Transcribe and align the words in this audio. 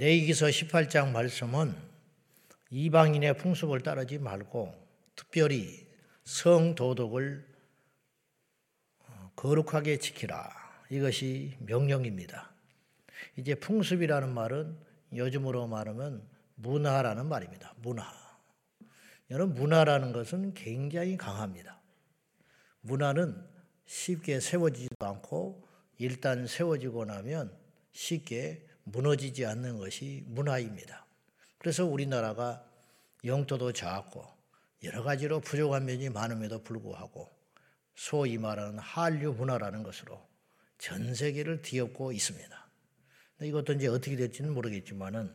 내기서 0.00 0.46
18장 0.46 1.10
말씀은 1.10 1.74
이방인의 2.70 3.36
풍습을 3.36 3.82
따르지 3.82 4.18
말고 4.18 4.74
특별히 5.14 5.86
성도덕을 6.24 7.46
어, 9.00 9.30
거룩하게 9.36 9.98
지키라. 9.98 10.50
이것이 10.88 11.54
명령입니다. 11.58 12.50
이제 13.36 13.54
풍습이라는 13.54 14.32
말은 14.32 14.74
요즘으로 15.14 15.66
말하면 15.66 16.26
문화라는 16.54 17.26
말입니다. 17.26 17.74
문화. 17.82 18.10
여러분, 19.30 19.54
문화라는 19.54 20.12
것은 20.12 20.54
굉장히 20.54 21.18
강합니다. 21.18 21.78
문화는 22.80 23.36
쉽게 23.84 24.40
세워지지도 24.40 25.04
않고 25.04 25.68
일단 25.98 26.46
세워지고 26.46 27.04
나면 27.04 27.54
쉽게 27.92 28.69
무너지지 28.92 29.46
않는 29.46 29.78
것이 29.78 30.24
문화입니다. 30.26 31.06
그래서 31.58 31.84
우리나라가 31.84 32.64
영토도 33.24 33.72
작고 33.72 34.26
여러 34.82 35.02
가지로 35.02 35.40
부족한 35.40 35.84
면이 35.84 36.08
많음에도 36.08 36.62
불구하고 36.62 37.30
소위 37.94 38.38
말하는 38.38 38.78
한류 38.78 39.32
문화라는 39.32 39.82
것으로 39.82 40.26
전 40.78 41.14
세계를 41.14 41.60
뒤엎고 41.60 42.12
있습니다. 42.12 42.70
이것도 43.42 43.74
이제 43.74 43.88
어떻게 43.88 44.16
될지는 44.16 44.54
모르겠지만은 44.54 45.34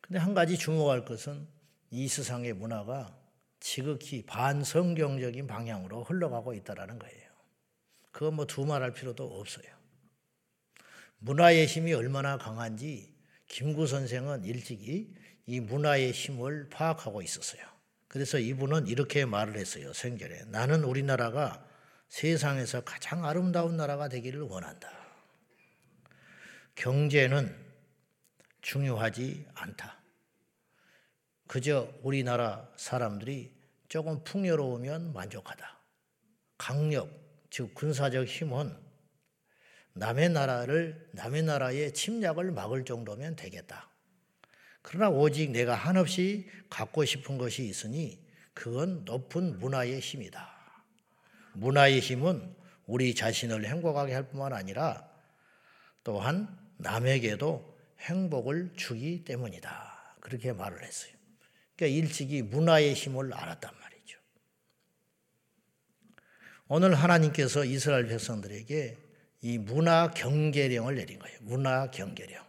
근데 0.00 0.18
한 0.18 0.34
가지 0.34 0.56
주목할 0.56 1.04
것은 1.04 1.48
이 1.90 2.08
세상의 2.08 2.52
문화가 2.52 3.16
지극히 3.58 4.24
반성경적인 4.26 5.46
방향으로 5.46 6.04
흘러가고 6.04 6.52
있다라는 6.54 6.98
거예요. 6.98 7.30
그거 8.12 8.30
뭐 8.30 8.46
두말할 8.46 8.92
필요도 8.92 9.40
없어요. 9.40 9.83
문화의 11.18 11.66
힘이 11.66 11.94
얼마나 11.94 12.36
강한지 12.38 13.14
김구 13.48 13.86
선생은 13.86 14.44
일찍이 14.44 15.14
이 15.46 15.60
문화의 15.60 16.12
힘을 16.12 16.68
파악하고 16.70 17.22
있었어요. 17.22 17.62
그래서 18.08 18.38
이분은 18.38 18.86
이렇게 18.86 19.24
말을 19.24 19.56
했어요. 19.56 19.92
생전에. 19.92 20.44
나는 20.46 20.84
우리나라가 20.84 21.66
세상에서 22.08 22.82
가장 22.82 23.24
아름다운 23.24 23.76
나라가 23.76 24.08
되기를 24.08 24.42
원한다. 24.42 24.90
경제는 26.76 27.54
중요하지 28.60 29.46
않다. 29.54 30.00
그저 31.46 31.92
우리나라 32.02 32.68
사람들이 32.76 33.52
조금 33.88 34.24
풍요로우면 34.24 35.12
만족하다. 35.12 35.78
강력, 36.56 37.10
즉 37.50 37.74
군사적 37.74 38.26
힘은 38.26 38.83
남의 39.94 40.30
나라를 40.30 41.08
남의 41.12 41.44
나라의 41.44 41.94
침략을 41.94 42.50
막을 42.50 42.84
정도면 42.84 43.36
되겠다. 43.36 43.88
그러나 44.82 45.08
오직 45.08 45.50
내가 45.50 45.74
한없이 45.74 46.48
갖고 46.68 47.04
싶은 47.04 47.38
것이 47.38 47.64
있으니 47.64 48.22
그건 48.52 49.04
높은 49.04 49.58
문화의 49.58 50.00
힘이다. 50.00 50.52
문화의 51.54 52.00
힘은 52.00 52.54
우리 52.86 53.14
자신을 53.14 53.64
행복하게 53.64 54.12
할 54.12 54.28
뿐만 54.28 54.52
아니라 54.52 55.08
또한 56.02 56.58
남에게도 56.76 57.74
행복을 58.00 58.74
주기 58.76 59.24
때문이다. 59.24 60.16
그렇게 60.20 60.52
말을 60.52 60.82
했어요. 60.82 61.12
그러니까 61.76 61.98
일찍이 61.98 62.42
문화의 62.42 62.94
힘을 62.94 63.32
알았단 63.32 63.72
말이죠. 63.80 64.18
오늘 66.68 66.94
하나님께서 66.94 67.64
이스라엘 67.64 68.06
백성들에게 68.06 69.03
이 69.44 69.58
문화 69.58 70.10
경계령을 70.10 70.94
내린 70.94 71.18
거예요. 71.18 71.36
문화 71.42 71.90
경계령. 71.90 72.42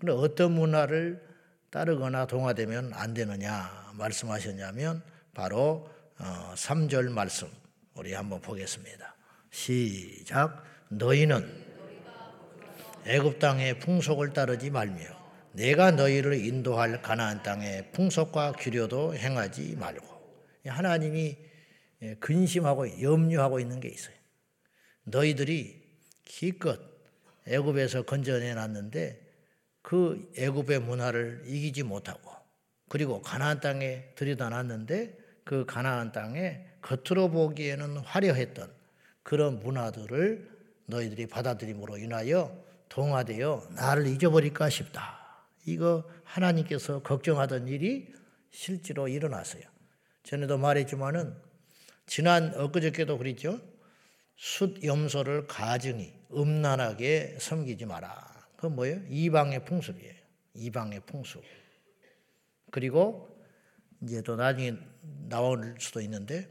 근데 0.00 0.12
어떤 0.12 0.50
문화를 0.50 1.24
따르거나 1.70 2.26
동화되면 2.26 2.90
안 2.92 3.14
되느냐 3.14 3.92
말씀하셨냐면 3.94 5.00
바로 5.32 5.88
3절 6.18 7.10
어, 7.10 7.12
말씀 7.12 7.48
우리 7.94 8.14
한번 8.14 8.40
보겠습니다. 8.40 9.14
시작. 9.52 10.64
너희는 10.88 11.48
애굽 13.06 13.38
땅의 13.38 13.78
풍속을 13.78 14.32
따르지 14.32 14.70
말며 14.70 15.04
내가 15.52 15.92
너희를 15.92 16.44
인도할 16.44 17.00
가나안 17.00 17.44
땅의 17.44 17.92
풍속과 17.92 18.54
규례도 18.58 19.14
행하지 19.14 19.76
말고 19.76 20.04
하나님이 20.66 21.38
예, 22.02 22.14
근심하고 22.14 23.02
염려하고 23.02 23.60
있는 23.60 23.78
게 23.78 23.88
있어요. 23.88 24.16
너희들이 25.04 25.79
기껏 26.30 26.80
애굽에서 27.46 28.02
건져내 28.02 28.54
놨는데 28.54 29.20
그 29.82 30.30
애굽의 30.38 30.80
문화를 30.80 31.42
이기지 31.44 31.82
못하고 31.82 32.30
그리고 32.88 33.20
가나안 33.20 33.60
땅에 33.60 34.14
들여다 34.14 34.48
놨는데 34.50 35.18
그 35.44 35.66
가나안 35.66 36.12
땅에 36.12 36.64
겉으로 36.82 37.30
보기에는 37.30 37.96
화려했던 37.98 38.72
그런 39.24 39.58
문화들을 39.58 40.48
너희들이 40.86 41.26
받아들임으로 41.26 41.98
인하여 41.98 42.56
동화되어 42.88 43.68
나를 43.74 44.06
잊어버릴까 44.06 44.70
싶다. 44.70 45.18
이거 45.66 46.08
하나님께서 46.24 47.02
걱정하던 47.02 47.66
일이 47.66 48.12
실제로 48.50 49.08
일어났어요. 49.08 49.62
전에도 50.22 50.58
말했지만은 50.58 51.34
지난 52.06 52.54
엊그저께도 52.54 53.18
그랬죠. 53.18 53.60
숫 54.36 54.82
염소를 54.82 55.46
가증히 55.46 56.19
음란하게 56.32 57.38
섬기지 57.40 57.86
마라. 57.86 58.48
그건 58.56 58.76
뭐예요? 58.76 59.00
이방의 59.08 59.64
풍습이에요. 59.64 60.14
이방의 60.54 61.00
풍습. 61.06 61.42
그리고 62.70 63.28
이제 64.02 64.22
또 64.22 64.36
나중에 64.36 64.76
나올 65.28 65.76
수도 65.78 66.00
있는데 66.00 66.48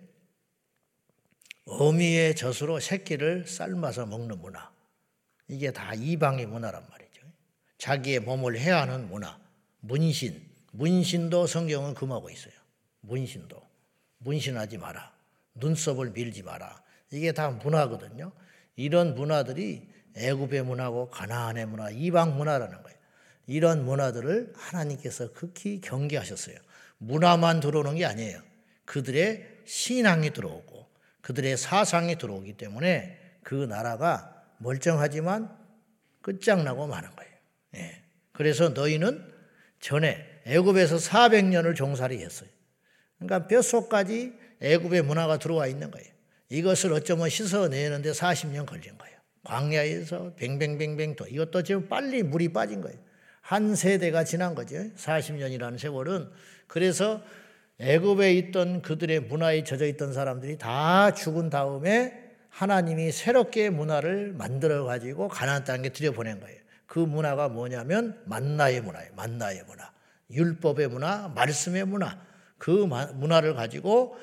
어미의 1.65 2.35
젖으로 2.35 2.79
새끼를 2.79 3.45
삶아서 3.47 4.05
먹는 4.05 4.39
문화. 4.41 4.71
이게 5.47 5.71
다 5.71 5.93
이방의 5.93 6.47
문화란 6.47 6.87
말이죠. 6.89 7.21
자기의 7.77 8.21
몸을 8.21 8.59
해야 8.59 8.81
하는 8.81 9.09
문화. 9.09 9.39
문신. 9.81 10.47
문신도 10.71 11.47
성경은 11.47 11.93
금하고 11.93 12.29
있어요. 12.29 12.53
문신도. 13.01 13.61
문신하지 14.19 14.77
마라. 14.77 15.13
눈썹을 15.55 16.11
밀지 16.11 16.43
마라. 16.43 16.81
이게 17.11 17.31
다 17.31 17.49
문화거든요. 17.49 18.31
이런 18.79 19.13
문화들이 19.13 19.89
애굽의 20.15 20.63
문화고 20.63 21.09
가나안의 21.09 21.65
문화, 21.65 21.89
이방 21.89 22.37
문화라는 22.37 22.81
거예요. 22.81 22.97
이런 23.45 23.83
문화들을 23.83 24.53
하나님께서 24.55 25.33
극히 25.33 25.81
경계하셨어요. 25.81 26.55
문화만 26.97 27.59
들어오는 27.59 27.95
게 27.95 28.05
아니에요. 28.05 28.39
그들의 28.85 29.45
신앙이 29.65 30.31
들어오고 30.31 30.87
그들의 31.19 31.57
사상이 31.57 32.17
들어오기 32.17 32.53
때문에 32.53 33.19
그 33.43 33.53
나라가 33.53 34.43
멀쩡하지만 34.59 35.53
끝장나고 36.21 36.87
마는 36.87 37.09
거예요. 37.17 37.33
예. 37.75 38.01
그래서 38.31 38.69
너희는 38.69 39.29
전에 39.81 40.25
애굽에서 40.45 40.95
400년을 40.95 41.75
종살이 41.75 42.23
했어요. 42.23 42.49
그러니까 43.17 43.47
뼛속까지 43.49 44.33
애굽의 44.61 45.01
문화가 45.01 45.37
들어와 45.37 45.67
있는 45.67 45.91
거예요. 45.91 46.18
이것을 46.49 46.93
어쩌면 46.93 47.29
씻어내는데 47.29 48.11
40년 48.11 48.65
걸린 48.65 48.97
거예요. 48.97 49.17
광야에서 49.43 50.33
뱅뱅뱅뱅 50.35 51.15
또 51.15 51.25
이것도 51.27 51.63
지금 51.63 51.87
빨리 51.87 52.23
물이 52.23 52.53
빠진 52.53 52.81
거예요. 52.81 52.97
한 53.41 53.75
세대가 53.75 54.23
지난 54.23 54.53
거죠. 54.53 54.75
40년이라는 54.95 55.77
세월은 55.77 56.29
그래서 56.67 57.21
애굽에 57.79 58.33
있던 58.33 58.81
그들의 58.81 59.21
문화에 59.21 59.63
젖어 59.63 59.85
있던 59.85 60.13
사람들이 60.13 60.57
다 60.57 61.13
죽은 61.13 61.49
다음에 61.49 62.29
하나님이 62.49 63.11
새롭게 63.11 63.69
문화를 63.69 64.33
만들어 64.33 64.83
가지고 64.83 65.29
가나안 65.29 65.63
땅에 65.63 65.89
들여보낸 65.89 66.39
거예요. 66.41 66.59
그 66.85 66.99
문화가 66.99 67.47
뭐냐면 67.47 68.19
만나의 68.25 68.81
문화예요. 68.81 69.13
만나의 69.15 69.63
문화. 69.67 69.91
율법의 70.31 70.89
문화, 70.89 71.29
말씀의 71.29 71.85
문화. 71.85 72.19
그 72.57 72.69
문화를 73.13 73.53
가지고 73.53 74.17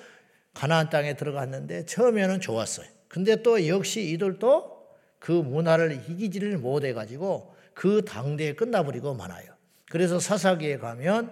가나안 0.57 0.89
땅에 0.89 1.15
들어갔는데 1.15 1.85
처음에는 1.85 2.41
좋았어요. 2.41 2.87
근데 3.09 3.43
또 3.43 3.69
역시 3.69 4.11
이들도 4.11 4.75
그 5.19 5.31
문화를 5.31 6.03
이기지를 6.09 6.57
못해 6.57 6.95
가지고 6.95 7.55
그 7.75 8.03
당대에 8.07 8.55
끝나버리고 8.55 9.15
말아요. 9.15 9.53
그래서 9.91 10.19
사사기에 10.19 10.79
가면 10.79 11.31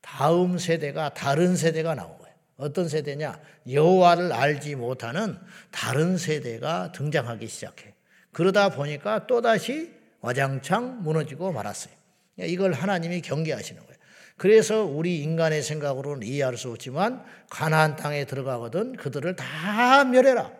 다음 0.00 0.56
세대가 0.56 1.10
다른 1.10 1.54
세대가 1.54 1.94
나온 1.94 2.16
거예요. 2.16 2.34
어떤 2.56 2.88
세대냐? 2.88 3.38
여호와를 3.70 4.32
알지 4.32 4.76
못하는 4.76 5.38
다른 5.70 6.16
세대가 6.16 6.92
등장하기 6.92 7.46
시작해. 7.48 7.92
그러다 8.32 8.70
보니까 8.70 9.26
또다시 9.26 9.92
와장창 10.20 11.02
무너지고 11.02 11.52
말았어요. 11.52 11.92
이걸 12.38 12.72
하나님이 12.72 13.20
경계하시는 13.20 13.84
거예요. 13.84 13.95
그래서 14.36 14.84
우리 14.84 15.22
인간의 15.22 15.62
생각으로는 15.62 16.26
이해할 16.26 16.56
수 16.56 16.70
없지만 16.70 17.24
가나안 17.48 17.96
땅에 17.96 18.26
들어가거든 18.26 18.96
그들을 18.96 19.34
다 19.36 20.04
멸해라. 20.04 20.52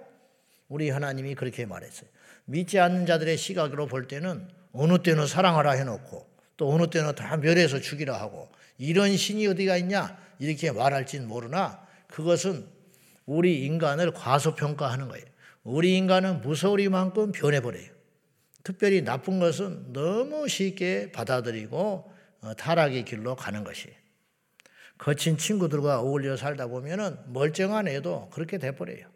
우리 0.69 0.91
하나님이 0.91 1.35
그렇게 1.35 1.67
말했어요. 1.67 2.09
믿지 2.47 2.79
않는 2.79 3.07
자들의 3.07 3.37
시각으로 3.37 3.87
볼 3.87 4.09
때는 4.09 4.49
어느 4.73 5.03
때는 5.03 5.27
사랑하라 5.27 5.73
해놓고 5.73 6.27
또 6.57 6.73
어느 6.73 6.89
때는 6.89 7.15
다 7.15 7.37
멸해서 7.37 7.81
죽이라 7.81 8.19
하고 8.19 8.49
이런 8.79 9.17
신이 9.17 9.47
어디가 9.47 9.77
있냐 9.79 10.17
이렇게 10.39 10.73
말할진 10.73 11.29
모르나 11.29 11.87
그것은 12.09 12.67
우리 13.27 13.65
인간을 13.67 14.13
과소평가하는 14.13 15.09
거예요. 15.09 15.25
우리 15.65 15.97
인간은 15.97 16.41
무서우리만큼 16.43 17.33
변해버려요. 17.33 17.91
특별히 18.63 19.03
나쁜 19.03 19.39
것은 19.39 19.93
너무 19.93 20.49
쉽게 20.49 21.13
받아들이고 21.13 21.79
어, 21.79 22.16
타락의 22.57 23.05
길로 23.05 23.37
가는 23.37 23.65
것이에요. 23.65 23.97
거친 24.99 25.37
친구들과 25.37 26.01
어울려 26.01 26.37
살다 26.37 26.69
보면은 26.69 27.19
멀쩡한 27.27 27.89
애도 27.89 28.31
그렇게 28.31 28.59
돼버려요. 28.59 29.11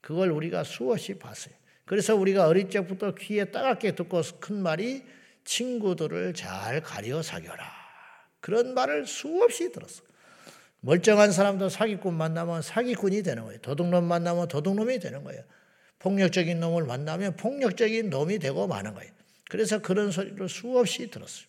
그걸 0.00 0.30
우리가 0.30 0.64
수없이 0.64 1.18
봤어요. 1.18 1.54
그래서 1.84 2.14
우리가 2.14 2.46
어릴 2.46 2.68
적부터 2.70 3.14
귀에 3.14 3.46
따갑게 3.46 3.94
듣고 3.94 4.22
큰 4.40 4.56
말이 4.56 5.04
친구들을 5.44 6.34
잘 6.34 6.80
가려 6.80 7.22
사겨라. 7.22 7.72
그런 8.40 8.74
말을 8.74 9.06
수없이 9.06 9.72
들었어. 9.72 10.02
멀쩡한 10.80 11.32
사람도 11.32 11.68
사기꾼 11.68 12.14
만나면 12.14 12.62
사기꾼이 12.62 13.22
되는 13.22 13.44
거예요. 13.44 13.60
도둑놈 13.60 14.04
만나면 14.04 14.48
도둑놈이 14.48 15.00
되는 15.00 15.24
거예요. 15.24 15.42
폭력적인 15.98 16.60
놈을 16.60 16.84
만나면 16.84 17.36
폭력적인 17.36 18.10
놈이 18.10 18.38
되고 18.38 18.66
마는 18.66 18.94
거예요. 18.94 19.10
그래서 19.48 19.80
그런 19.80 20.10
소리를 20.10 20.48
수없이 20.48 21.10
들었어요. 21.10 21.46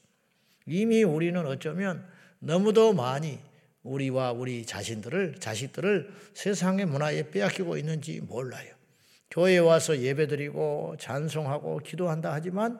이미 0.67 1.03
우리는 1.03 1.43
어쩌면 1.45 2.05
너무도 2.39 2.93
많이 2.93 3.39
우리와 3.83 4.33
우리 4.33 4.65
자신들을 4.65 5.35
자식들을 5.39 6.11
세상의 6.33 6.85
문화에 6.85 7.31
빼앗기고 7.31 7.77
있는지 7.77 8.21
몰라요. 8.21 8.75
교회에 9.31 9.59
와서 9.59 9.97
예배드리고 9.97 10.97
찬송하고 10.99 11.79
기도한다 11.79 12.33
하지만 12.33 12.79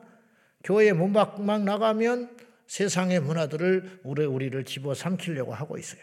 교회 0.63 0.91
문 0.91 1.13
밖만 1.13 1.65
나가면 1.65 2.37
세상의 2.67 3.21
문화들을 3.21 4.01
우리 4.03 4.25
우리를 4.25 4.63
집어 4.65 4.93
삼키려고 4.93 5.53
하고 5.53 5.77
있어요. 5.77 6.01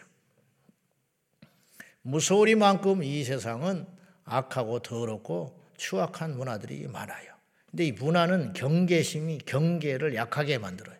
무서우리만큼 2.01 3.03
이 3.03 3.23
세상은 3.23 3.85
악하고 4.23 4.79
더럽고 4.79 5.59
추악한 5.77 6.35
문화들이 6.37 6.87
많아요. 6.87 7.33
근데 7.69 7.85
이 7.85 7.91
문화는 7.91 8.53
경계심이 8.53 9.39
경계를 9.39 10.15
약하게 10.15 10.57
만들어요. 10.57 10.97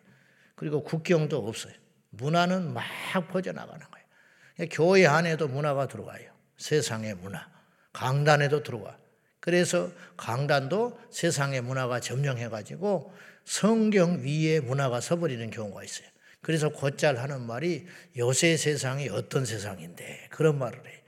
그리고 0.56 0.82
국경도 0.82 1.46
없어요. 1.46 1.74
문화는 2.10 2.72
막 2.72 2.82
퍼져나가는 3.30 3.78
거예요. 3.78 4.68
교회 4.72 5.06
안에도 5.06 5.46
문화가 5.46 5.86
들어와요. 5.86 6.32
세상의 6.56 7.14
문화. 7.14 7.46
강단에도 7.92 8.62
들어와. 8.62 8.96
그래서 9.38 9.90
강단도 10.16 10.98
세상의 11.10 11.60
문화가 11.60 12.00
점령해가지고 12.00 13.14
성경 13.44 14.22
위에 14.24 14.60
문화가 14.60 15.00
서버리는 15.00 15.50
경우가 15.50 15.84
있어요. 15.84 16.08
그래서 16.40 16.70
곧잘 16.70 17.16
하는 17.16 17.42
말이 17.42 17.86
요새 18.16 18.56
세상이 18.56 19.08
어떤 19.08 19.44
세상인데 19.44 20.28
그런 20.30 20.58
말을 20.58 20.78
해요. 20.78 21.00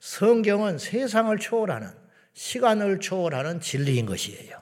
성경은 0.00 0.78
세상을 0.78 1.36
초월하는 1.38 1.90
시간을 2.34 3.00
초월하는 3.00 3.60
진리인 3.60 4.06
것이에요. 4.06 4.60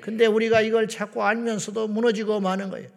근데 0.00 0.26
우리가 0.26 0.60
이걸 0.60 0.88
자꾸 0.88 1.24
알면서도 1.24 1.88
무너지고 1.88 2.40
마는 2.40 2.70
거예요. 2.70 2.88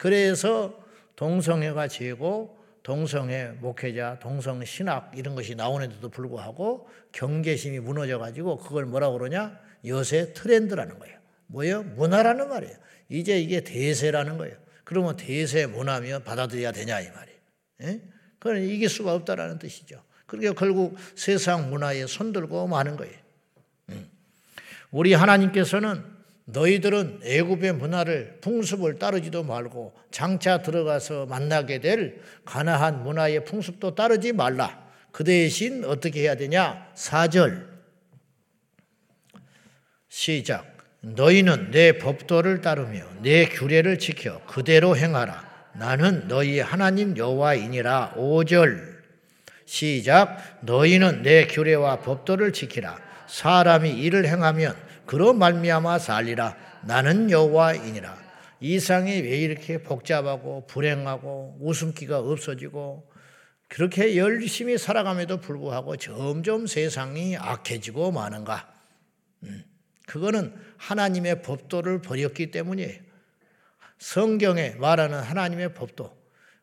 그래서 0.00 0.82
동성애가 1.16 1.88
죄고 1.88 2.58
동성애 2.82 3.48
목회자, 3.60 4.18
동성 4.20 4.64
신학 4.64 5.12
이런 5.14 5.34
것이 5.34 5.54
나오는데도 5.54 6.08
불구하고 6.08 6.88
경계심이 7.12 7.80
무너져 7.80 8.18
가지고 8.18 8.56
그걸 8.56 8.86
뭐라고 8.86 9.18
그러냐? 9.18 9.60
요새 9.84 10.32
트렌드라는 10.32 10.98
거예요. 10.98 11.18
뭐예요? 11.48 11.82
문화라는 11.82 12.48
말이에요. 12.48 12.74
이제 13.10 13.38
이게 13.38 13.60
대세라는 13.60 14.38
거예요. 14.38 14.56
그러면 14.84 15.18
대세 15.18 15.66
문화면 15.66 16.24
받아들여야 16.24 16.72
되냐 16.72 16.98
이 17.00 17.10
말이에요. 17.10 17.38
예? 17.82 18.00
그건 18.38 18.62
이길 18.62 18.88
수가 18.88 19.12
없다라는 19.12 19.58
뜻이죠. 19.58 20.02
그러니까 20.24 20.54
결국 20.54 20.96
세상 21.14 21.68
문화에 21.68 22.06
손들고 22.06 22.68
마는 22.68 22.96
거예요. 22.96 23.18
음. 23.90 24.08
우리 24.90 25.12
하나님께서는 25.12 26.19
너희들은 26.52 27.20
애굽의 27.24 27.74
문화를 27.74 28.38
풍습을 28.40 28.98
따르지도 28.98 29.42
말고 29.44 29.94
장차 30.10 30.62
들어가서 30.62 31.26
만나게 31.26 31.80
될 31.80 32.20
가나한 32.44 33.02
문화의 33.02 33.44
풍습도 33.44 33.94
따르지 33.94 34.32
말라. 34.32 34.90
그 35.12 35.24
대신 35.24 35.84
어떻게 35.84 36.22
해야 36.22 36.34
되냐? 36.34 36.88
4절 36.94 37.66
시작. 40.08 40.78
너희는 41.02 41.70
내 41.70 41.98
법도를 41.98 42.60
따르며 42.60 43.04
내 43.22 43.46
규례를 43.46 43.98
지켜 43.98 44.40
그대로 44.46 44.96
행하라. 44.96 45.48
나는 45.74 46.28
너희 46.28 46.60
하나님 46.60 47.16
여호와이니라. 47.16 48.14
5절 48.16 48.90
시작. 49.64 50.58
너희는 50.62 51.22
내 51.22 51.46
규례와 51.46 52.00
법도를 52.00 52.52
지키라. 52.52 52.98
사람이 53.28 53.90
이를 53.90 54.26
행하면 54.26 54.76
그로 55.10 55.32
말미암아 55.32 55.98
살리라. 55.98 56.56
나는 56.84 57.32
여호와이니라. 57.32 58.16
이상이 58.60 59.10
왜 59.22 59.38
이렇게 59.38 59.82
복잡하고 59.82 60.68
불행하고 60.68 61.58
웃음기가 61.60 62.20
없어지고 62.20 63.10
그렇게 63.66 64.16
열심히 64.16 64.78
살아감에도 64.78 65.40
불구하고 65.40 65.96
점점 65.96 66.68
세상이 66.68 67.36
악해지고 67.36 68.12
마는가? 68.12 68.72
음, 69.42 69.64
그거는 70.06 70.54
하나님의 70.76 71.42
법도를 71.42 72.02
버렸기 72.02 72.52
때문이에요. 72.52 73.00
성경에 73.98 74.76
말하는 74.78 75.18
하나님의 75.18 75.74
법도, 75.74 76.16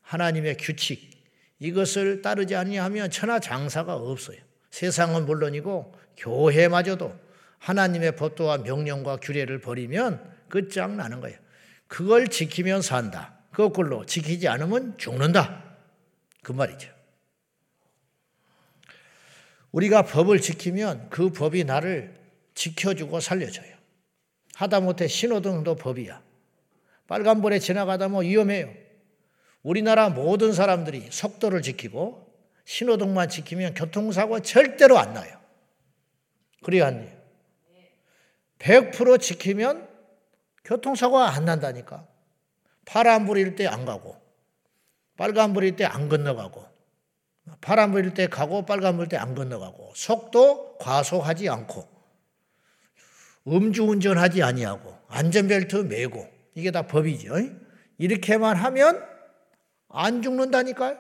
하나님의 0.04 0.56
규칙, 0.56 1.22
이것을 1.60 2.22
따르지 2.22 2.56
아니하면 2.56 3.12
천하 3.12 3.42
장사가 3.42 3.94
없어요. 3.96 4.38
세상은 4.72 5.26
물론이고 5.26 5.94
교회마저도 6.16 7.27
하나님의 7.59 8.15
법도와 8.15 8.59
명령과 8.59 9.18
규례를 9.18 9.59
버리면 9.59 10.36
끝장나는 10.50 11.21
거예요. 11.21 11.38
그걸 11.88 12.27
지키면 12.27 12.81
산다. 12.81 13.33
거꾸로 13.51 14.06
지키지 14.06 14.48
않으면 14.48 14.98
죽는다. 14.98 15.63
그 16.44 16.51
말이죠. 16.51 16.89
우리가 19.71 20.04
법을 20.04 20.42
지키면 20.42 21.09
그 21.09 21.31
법이 21.31 21.63
나를 21.63 22.15
지켜주고 22.56 23.19
살려줘요. 23.19 23.75
하다못해 24.56 25.07
신호등도 25.07 25.75
법이야. 25.75 26.21
빨간불에 27.07 27.59
지나가다 27.59 28.07
뭐 28.07 28.21
위험해요. 28.21 28.74
우리나라 29.64 30.09
모든 30.09 30.54
사람들이 30.54 31.07
속도를 31.11 31.61
지키고 31.61 32.28
신호등만 32.66 33.30
지키면 33.30 33.73
교통사고 33.76 34.42
절대로 34.42 34.97
안 34.97 35.14
나요. 35.14 35.40
그래야 36.64 36.87
안 36.87 37.02
돼요. 37.02 37.17
100% 38.59 39.19
지키면 39.21 39.87
교통사고가 40.64 41.30
안 41.30 41.45
난다니까. 41.45 42.07
파란불일 42.85 43.56
때 43.56 43.68
안 43.68 43.85
가고, 43.85 44.16
빨간불일 45.18 45.76
때 45.76 45.85
안 45.85 46.09
건너가고, 46.09 46.66
파란불일 47.61 48.14
때 48.14 48.28
가고, 48.28 48.66
빨간불일 48.66 49.09
때 49.09 49.18
안 49.18 49.35
건너가고, 49.35 49.92
속도 49.95 50.78
과속하지 50.78 51.49
않고, 51.49 51.87
음주운전하지 53.47 54.44
아니하고, 54.44 54.97
안전벨트 55.07 55.76
매고, 55.78 56.28
이게 56.56 56.71
다 56.71 56.87
법이죠. 56.87 57.35
이렇게만 57.97 58.56
하면 58.57 59.04
안 59.90 60.21
죽는다니까요? 60.21 60.97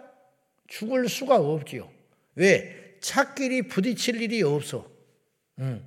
죽을 0.67 1.07
수가 1.09 1.37
없지요. 1.37 1.89
왜? 2.35 2.97
차끼리 3.01 3.63
부딪힐 3.63 4.21
일이 4.21 4.43
없어. 4.43 4.89
음. 5.59 5.85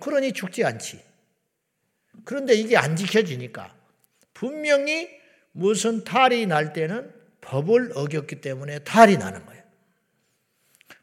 그러니 0.00 0.32
죽지 0.32 0.64
않지. 0.64 1.02
그런데 2.24 2.54
이게 2.54 2.76
안 2.76 2.96
지켜지니까 2.96 3.74
분명히 4.34 5.08
무슨 5.52 6.04
탈이 6.04 6.46
날 6.46 6.72
때는 6.72 7.12
법을 7.40 7.92
어겼기 7.94 8.40
때문에 8.40 8.80
탈이 8.80 9.18
나는 9.18 9.44
거예요. 9.44 9.62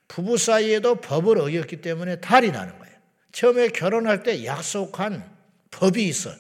부부 0.07 0.37
사이에도 0.37 0.95
법을 0.95 1.37
어겼기 1.37 1.81
때문에 1.81 2.19
탈이 2.19 2.51
나는 2.51 2.77
거예요. 2.79 2.95
처음에 3.31 3.69
결혼할 3.69 4.23
때 4.23 4.43
약속한 4.45 5.29
법이 5.71 6.07
있어. 6.07 6.31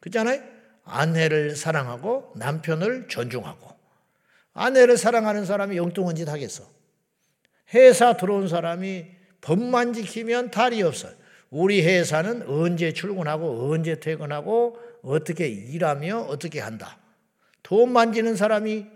그잖아요? 0.00 0.42
아내를 0.84 1.54
사랑하고 1.54 2.32
남편을 2.36 3.08
존중하고. 3.08 3.76
아내를 4.54 4.96
사랑하는 4.96 5.44
사람이 5.44 5.76
영뚱한 5.76 6.16
짓 6.16 6.28
하겠어. 6.28 6.68
회사 7.74 8.16
들어온 8.16 8.48
사람이 8.48 9.06
법만 9.40 9.92
지키면 9.92 10.50
탈이 10.50 10.82
없어요. 10.82 11.12
우리 11.50 11.82
회사는 11.82 12.42
언제 12.46 12.92
출근하고 12.92 13.70
언제 13.70 13.98
퇴근하고 13.98 14.78
어떻게 15.02 15.48
일하며 15.48 16.26
어떻게 16.28 16.60
한다. 16.60 16.98
돈 17.62 17.92
만지는 17.92 18.36
사람이 18.36 18.86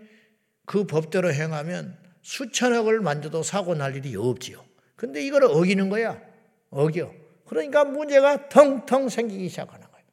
그 0.65 0.85
법대로 0.85 1.33
행하면 1.33 1.97
수천억을 2.21 3.01
만져도 3.01 3.43
사고 3.43 3.75
날 3.75 3.95
일이 3.95 4.15
없지요. 4.15 4.63
근데 4.95 5.25
이걸 5.25 5.43
어기는 5.43 5.89
거야. 5.89 6.21
어겨. 6.69 7.11
그러니까 7.45 7.83
문제가 7.83 8.49
텅텅 8.49 9.09
생기기 9.09 9.49
시작하는 9.49 9.85
거예요. 9.91 10.05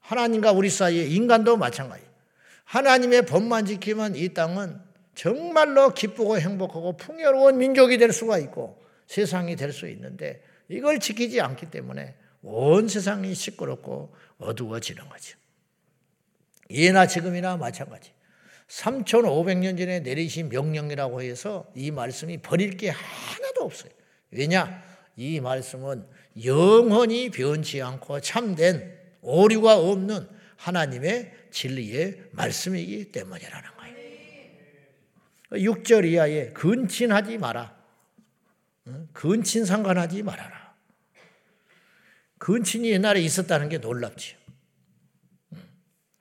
하나님과 0.00 0.52
우리 0.52 0.70
사이에 0.70 1.04
인간도 1.04 1.56
마찬가지. 1.56 2.04
하나님의 2.64 3.26
법만 3.26 3.66
지키면 3.66 4.16
이 4.16 4.34
땅은 4.34 4.80
정말로 5.14 5.94
기쁘고 5.94 6.38
행복하고 6.38 6.96
풍요로운 6.96 7.58
민족이 7.58 7.96
될 7.98 8.12
수가 8.12 8.38
있고 8.38 8.82
세상이 9.06 9.56
될 9.56 9.72
수 9.72 9.88
있는데 9.88 10.42
이걸 10.68 11.00
지키지 11.00 11.40
않기 11.40 11.70
때문에 11.70 12.14
온 12.42 12.88
세상이 12.88 13.34
시끄럽고 13.34 14.14
어두워지는 14.38 15.08
거죠. 15.08 15.38
예나 16.70 17.06
지금이나 17.06 17.56
마찬가지. 17.56 18.12
3,500년 18.68 19.78
전에 19.78 20.00
내리신 20.00 20.48
명령이라고 20.48 21.22
해서 21.22 21.70
이 21.74 21.90
말씀이 21.90 22.38
버릴 22.38 22.76
게 22.76 22.90
하나도 22.90 23.64
없어요. 23.64 23.90
왜냐? 24.30 24.82
이 25.16 25.40
말씀은 25.40 26.06
영원히 26.44 27.30
변치 27.30 27.80
않고 27.80 28.20
참된 28.20 28.96
오류가 29.22 29.78
없는 29.78 30.28
하나님의 30.56 31.32
진리의 31.50 32.22
말씀이기 32.32 33.12
때문이라는 33.12 33.70
거예요. 33.76 33.96
6절 35.52 36.04
이하에 36.10 36.52
근친하지 36.52 37.38
마라. 37.38 37.75
근친 39.12 39.64
상관하지 39.64 40.22
말아라. 40.22 40.74
근친이 42.38 42.90
옛날에 42.90 43.20
있었다는 43.20 43.68
게 43.68 43.78
놀랍지요. 43.78 44.38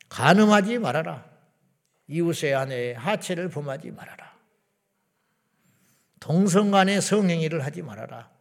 간음하지 0.09 0.79
말아라. 0.79 1.29
이웃의 2.07 2.55
아내의 2.55 2.93
하체를 2.95 3.49
범하지 3.49 3.91
말아라. 3.91 4.35
동성 6.19 6.71
간의 6.71 7.01
성행위를 7.01 7.63
하지 7.63 7.81
말아라. 7.81 8.31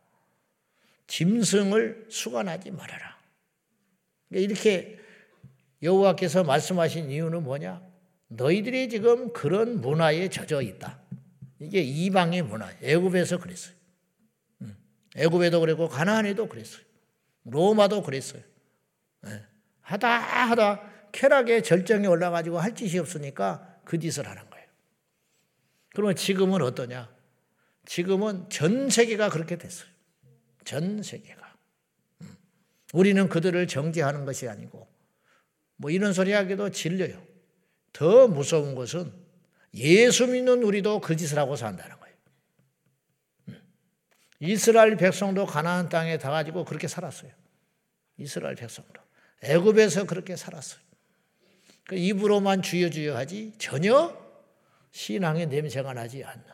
짐승을 1.07 2.07
수관하지 2.11 2.71
말아라. 2.71 3.19
이렇게 4.31 4.99
여호와께서 5.83 6.45
말씀하신 6.45 7.11
이유는 7.11 7.43
뭐냐? 7.43 7.83
너희들이 8.29 8.89
지금 8.89 9.33
그런 9.33 9.81
문화에 9.81 10.29
젖어 10.29 10.63
있다. 10.63 10.99
이게 11.59 11.83
이방의 11.83 12.43
문화. 12.43 12.71
애굽에서 12.83 13.39
그랬어요. 13.39 13.75
애굽에도 15.17 15.61
그랬고 15.61 15.89
가나안에도 15.89 16.49
그랬어요. 16.49 16.83
로마도 17.45 18.03
그랬어요. 18.03 18.43
예. 19.27 19.43
하다 19.81 20.09
하다 20.09 21.11
쾌락의 21.13 21.63
절정에 21.63 22.07
올라가지고 22.07 22.59
할 22.59 22.75
짓이 22.75 22.99
없으니까 22.99 23.81
그 23.85 23.99
짓을 23.99 24.29
하는 24.29 24.49
거예요. 24.51 24.67
그러면 25.95 26.17
지금은 26.17 26.63
어떠냐? 26.63 27.15
지금은 27.87 28.49
전 28.49 28.91
세계가 28.91 29.29
그렇게 29.29 29.57
됐어요. 29.57 29.89
전 30.65 31.03
세계가. 31.03 31.57
음. 32.23 32.37
우리는 32.93 33.29
그들을 33.29 33.67
정죄하는 33.69 34.25
것이 34.25 34.49
아니고 34.49 34.89
뭐 35.77 35.91
이런 35.91 36.13
소리 36.13 36.33
하기도 36.33 36.71
질려요. 36.71 37.23
더 37.93 38.27
무서운 38.27 38.75
것은 38.75 39.13
예수 39.75 40.27
믿는 40.27 40.63
우리도 40.63 41.01
그 41.01 41.17
짓을 41.17 41.39
하고 41.39 41.57
산다는 41.57 41.97
거예요. 41.99 42.04
음. 44.45 44.49
이스라엘 44.49 44.97
백성도 44.97 45.47
가나안 45.47 45.89
땅에 45.89 46.19
다 46.19 46.31
가지고 46.31 46.65
그렇게 46.65 46.87
살았어요. 46.87 47.33
이스라엘 48.19 48.55
백성도 48.55 49.01
애굽에서 49.43 50.05
그렇게 50.05 50.37
살았어요. 50.37 50.81
그 51.87 51.97
입으로만 51.97 52.63
주여 52.63 52.91
주여 52.91 53.17
하지 53.17 53.53
전혀 53.59 54.17
신앙의 54.93 55.49
냄새가 55.49 55.93
나지 55.93 56.23
않는. 56.23 56.45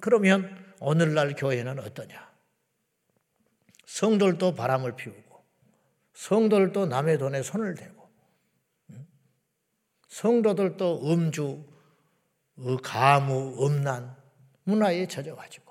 그러면 0.00 0.74
오늘날 0.80 1.34
교회는 1.34 1.78
어떠냐? 1.78 2.30
성도들도 3.86 4.54
바람을 4.54 4.96
피우고 4.96 5.44
성도들도 6.14 6.86
남의 6.86 7.18
돈에 7.18 7.42
손을 7.42 7.74
대고 7.74 8.08
성도들도 10.08 11.12
음주, 11.12 11.64
가무, 12.82 13.66
음란 13.66 14.16
문화에 14.64 15.06
젖어가지고 15.06 15.69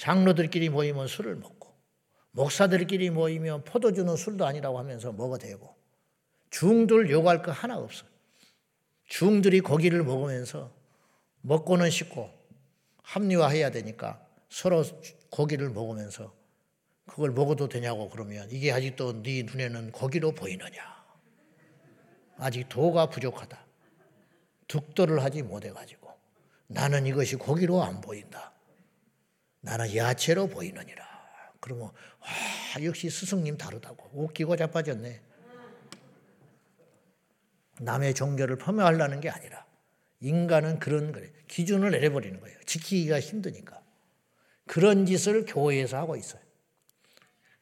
장로들끼리 0.00 0.70
모이면 0.70 1.08
술을 1.08 1.36
먹고 1.36 1.74
목사들끼리 2.30 3.10
모이면 3.10 3.64
포도주는 3.64 4.16
술도 4.16 4.46
아니라고 4.46 4.78
하면서 4.78 5.12
먹어대고 5.12 5.76
중들 6.48 7.10
욕할 7.10 7.42
거 7.42 7.52
하나 7.52 7.78
없어. 7.78 8.06
중들이 9.04 9.60
고기를 9.60 10.02
먹으면서 10.02 10.72
먹고는 11.42 11.90
싶고 11.90 12.30
합리화해야 13.02 13.70
되니까 13.70 14.26
서로 14.48 14.82
고기를 15.28 15.68
먹으면서 15.68 16.34
그걸 17.06 17.32
먹어도 17.32 17.68
되냐고 17.68 18.08
그러면 18.08 18.50
이게 18.50 18.72
아직도 18.72 19.22
네 19.22 19.42
눈에는 19.42 19.92
고기로 19.92 20.32
보이느냐. 20.32 21.04
아직 22.38 22.66
도가 22.70 23.10
부족하다. 23.10 23.66
득도를 24.66 25.22
하지 25.22 25.42
못해가지고 25.42 26.10
나는 26.68 27.04
이것이 27.04 27.36
고기로 27.36 27.82
안 27.82 28.00
보인다. 28.00 28.50
나는 29.60 29.94
야채로 29.94 30.48
보이느니라. 30.48 31.08
그러면 31.60 31.86
와 31.86 32.84
역시 32.84 33.10
스승님 33.10 33.56
다르다고 33.58 34.10
웃기고 34.14 34.56
자빠졌네. 34.56 35.20
남의 37.80 38.14
종교를 38.14 38.58
폄훼하려는 38.58 39.20
게 39.20 39.30
아니라 39.30 39.64
인간은 40.20 40.78
그런 40.78 41.12
그래 41.12 41.32
기준을 41.48 41.90
내려버리는 41.90 42.38
거예요. 42.40 42.58
지키기가 42.66 43.20
힘드니까 43.20 43.82
그런 44.66 45.06
짓을 45.06 45.44
교회에서 45.46 45.96
하고 45.96 46.16
있어요. 46.16 46.42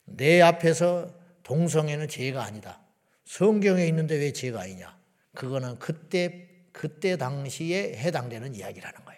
내 0.04 0.40
앞에서 0.40 1.14
동성애는 1.42 2.08
죄가 2.08 2.42
아니다. 2.42 2.80
성경에 3.24 3.86
있는데 3.86 4.16
왜 4.16 4.32
죄가 4.32 4.62
아니냐? 4.62 4.98
그거는 5.34 5.78
그때 5.78 6.48
그때 6.72 7.16
당시에 7.16 7.96
해당되는 7.96 8.54
이야기라는 8.54 9.04
거예요. 9.04 9.17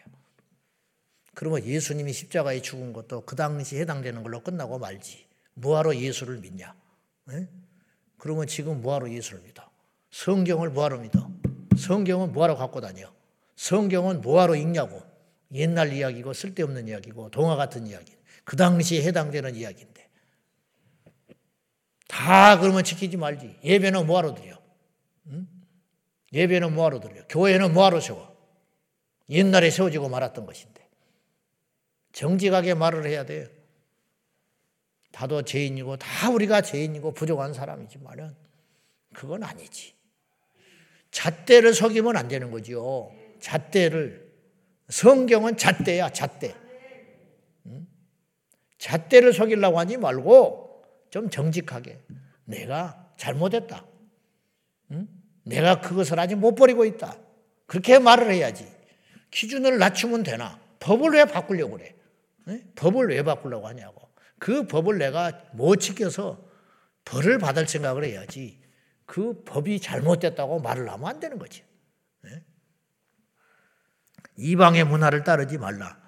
그러면 1.34 1.64
예수님이 1.64 2.12
십자가에 2.12 2.60
죽은 2.60 2.92
것도 2.92 3.22
그 3.24 3.36
당시 3.36 3.78
해당되는 3.78 4.22
걸로 4.22 4.42
끝나고 4.42 4.78
말지. 4.78 5.26
뭐하러 5.54 5.96
예수를 5.96 6.38
믿냐? 6.38 6.74
네? 7.26 7.48
그러면 8.18 8.46
지금 8.46 8.80
뭐하러 8.82 9.10
예수를 9.10 9.40
믿어? 9.42 9.68
성경을 10.10 10.70
뭐하러 10.70 10.98
믿어? 10.98 11.30
성경은 11.76 12.32
뭐하러 12.32 12.56
갖고 12.56 12.80
다녀? 12.80 13.12
성경은 13.56 14.20
뭐하러 14.20 14.56
읽냐고? 14.56 15.02
옛날 15.52 15.92
이야기고 15.92 16.32
쓸데없는 16.32 16.88
이야기고 16.88 17.30
동화 17.30 17.56
같은 17.56 17.86
이야기. 17.86 18.16
그 18.44 18.56
당시에 18.56 19.02
해당되는 19.02 19.54
이야기인데. 19.54 20.08
다 22.08 22.58
그러면 22.58 22.84
지키지 22.84 23.16
말지. 23.16 23.58
예배는 23.64 24.06
뭐하러 24.06 24.34
드려? 24.34 24.60
응? 25.28 25.48
예배는 26.32 26.74
뭐하러 26.74 27.00
드려? 27.00 27.26
교회는 27.28 27.72
뭐하러 27.72 28.00
세워? 28.00 28.36
옛날에 29.28 29.70
세워지고 29.70 30.08
말았던 30.08 30.44
것인데. 30.44 30.79
정직하게 32.12 32.74
말을 32.74 33.06
해야 33.06 33.24
돼요. 33.24 33.46
다도 35.12 35.42
죄인이고 35.42 35.96
다 35.96 36.30
우리가 36.30 36.60
죄인이고 36.60 37.12
부족한 37.12 37.52
사람이지만은 37.52 38.34
그건 39.12 39.42
아니지. 39.42 39.94
잣대를 41.10 41.74
속이면 41.74 42.16
안 42.16 42.28
되는 42.28 42.50
거지요. 42.50 43.12
잣대를. 43.40 44.30
성경은 44.88 45.56
잣대야, 45.56 46.10
잣대. 46.10 46.54
잣대를 48.78 49.32
속이려고 49.32 49.78
하지 49.78 49.96
말고 49.96 50.84
좀 51.10 51.28
정직하게 51.28 51.98
내가 52.44 53.12
잘못했다. 53.16 53.84
내가 55.44 55.80
그것을 55.80 56.18
아직 56.18 56.36
못 56.36 56.54
버리고 56.54 56.84
있다. 56.84 57.16
그렇게 57.66 57.98
말을 57.98 58.32
해야지. 58.32 58.66
기준을 59.30 59.78
낮추면 59.78 60.22
되나? 60.22 60.60
법을 60.80 61.10
왜 61.12 61.24
바꾸려고 61.24 61.76
그래? 61.76 61.94
법을 62.74 63.08
왜 63.08 63.22
바꾸려고 63.22 63.66
하냐고. 63.66 64.10
그 64.38 64.66
법을 64.66 64.98
내가 64.98 65.44
못 65.52 65.76
지켜서 65.76 66.48
벌을 67.04 67.38
받을 67.38 67.66
생각을 67.66 68.04
해야지. 68.04 68.60
그 69.06 69.42
법이 69.44 69.80
잘못됐다고 69.80 70.60
말을 70.60 70.88
하면 70.90 71.06
안 71.06 71.20
되는 71.20 71.38
거지. 71.38 71.64
네? 72.22 72.42
이방의 74.36 74.84
문화를 74.84 75.24
따르지 75.24 75.58
말라. 75.58 76.00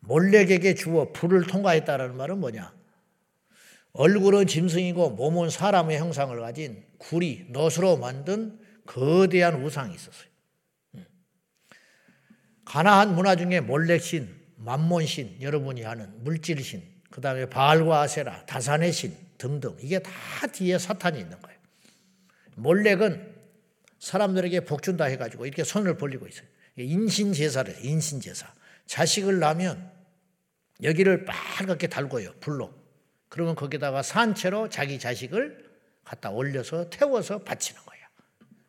몰렉에게 0.00 0.74
주어 0.74 1.12
불을 1.12 1.46
통과했다라는 1.46 2.16
말은 2.16 2.38
뭐냐? 2.38 2.74
얼굴은 3.92 4.46
짐승이고 4.46 5.10
몸은 5.10 5.48
사람의 5.48 5.98
형상을 5.98 6.38
가진 6.40 6.84
구리, 6.98 7.46
넛으로 7.50 7.96
만든 7.96 8.60
거대한 8.84 9.62
우상이 9.62 9.94
있었어요. 9.94 10.28
음. 10.96 11.06
가나안 12.66 13.14
문화 13.14 13.34
중에 13.36 13.60
몰렉신, 13.60 14.35
만몬신, 14.66 15.40
여러분이 15.40 15.86
아는 15.86 16.24
물질신, 16.24 16.82
그 17.10 17.20
다음에 17.20 17.46
바알과 17.48 18.00
아세라, 18.00 18.44
다산의 18.46 18.92
신 18.92 19.16
등등 19.38 19.76
이게 19.80 20.00
다 20.00 20.10
뒤에 20.52 20.76
사탄이 20.76 21.20
있는 21.20 21.40
거예요. 21.40 21.58
몰렉은 22.56 23.34
사람들에게 24.00 24.60
복준다 24.60 25.04
해가지고 25.04 25.46
이렇게 25.46 25.62
손을 25.62 25.96
벌리고 25.96 26.26
있어요. 26.26 26.48
인신제사를 26.76 27.84
인신제사. 27.84 28.52
자식을 28.86 29.38
낳으면 29.38 29.90
여기를 30.82 31.24
빨갛게 31.24 31.86
달고요. 31.86 32.32
불로. 32.40 32.74
그러면 33.28 33.54
거기다가 33.54 34.02
산채로 34.02 34.68
자기 34.68 34.98
자식을 34.98 35.64
갖다 36.04 36.30
올려서 36.30 36.90
태워서 36.90 37.38
바치는 37.38 37.80
거야. 37.82 37.98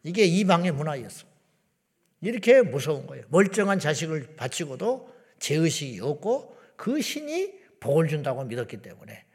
이게 0.04 0.26
이방의 0.26 0.72
문화였어. 0.72 1.26
이렇게 2.22 2.62
무서운 2.62 3.08
거예요. 3.08 3.26
멀쩡한 3.30 3.80
자식을 3.80 4.36
바치고도 4.36 5.17
죄의식이 5.40 6.00
없고 6.02 6.58
그 6.76 7.02
신이 7.02 7.54
복을 7.80 8.08
준다고 8.08 8.44
믿었기 8.44 8.82
때문에 8.82 9.26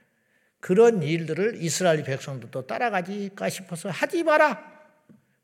그런 0.61 1.03
일들을 1.03 1.63
이스라엘 1.63 2.05
백성들도 2.05 2.67
따라가지까 2.67 3.49
싶어서 3.49 3.91
하지 3.91 4.23
마라. 4.23 4.71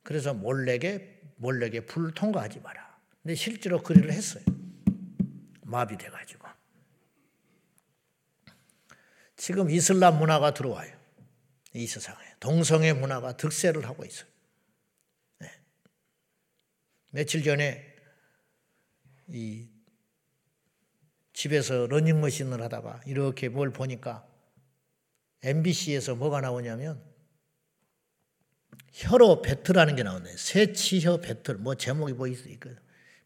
그래서 0.02 0.32
몰래게 0.32 1.20
몰래게 1.36 1.86
불 1.86 2.12
통과하지 2.12 2.60
마라. 2.60 2.98
근데 3.22 3.34
실제로 3.34 3.82
그 3.82 3.94
일을 3.94 4.12
했어요. 4.12 4.44
마비돼 5.62 6.08
가지고. 6.08 6.48
지금 9.36 9.70
이슬람 9.70 10.18
문화가 10.18 10.52
들어와요. 10.54 10.96
이 11.74 11.86
세상에 11.86 12.18
동성애 12.40 12.92
문화가 12.92 13.36
득세를 13.36 13.86
하고 13.86 14.04
있어요. 14.04 14.28
네. 15.38 15.50
며칠 17.10 17.42
전에 17.42 17.94
이 19.28 19.68
집에서 21.38 21.86
러닝머신을 21.86 22.60
하다가 22.62 23.02
이렇게 23.06 23.48
뭘 23.48 23.70
보니까 23.70 24.26
MBC에서 25.44 26.16
뭐가 26.16 26.40
나오냐면 26.40 27.00
혀로 28.90 29.42
배틀하는 29.42 29.94
게 29.94 30.02
나오네. 30.02 30.36
새치혀 30.36 31.18
배틀. 31.18 31.58
뭐 31.58 31.76
제목이 31.76 32.14
뭐 32.14 32.26
있거든. 32.26 32.76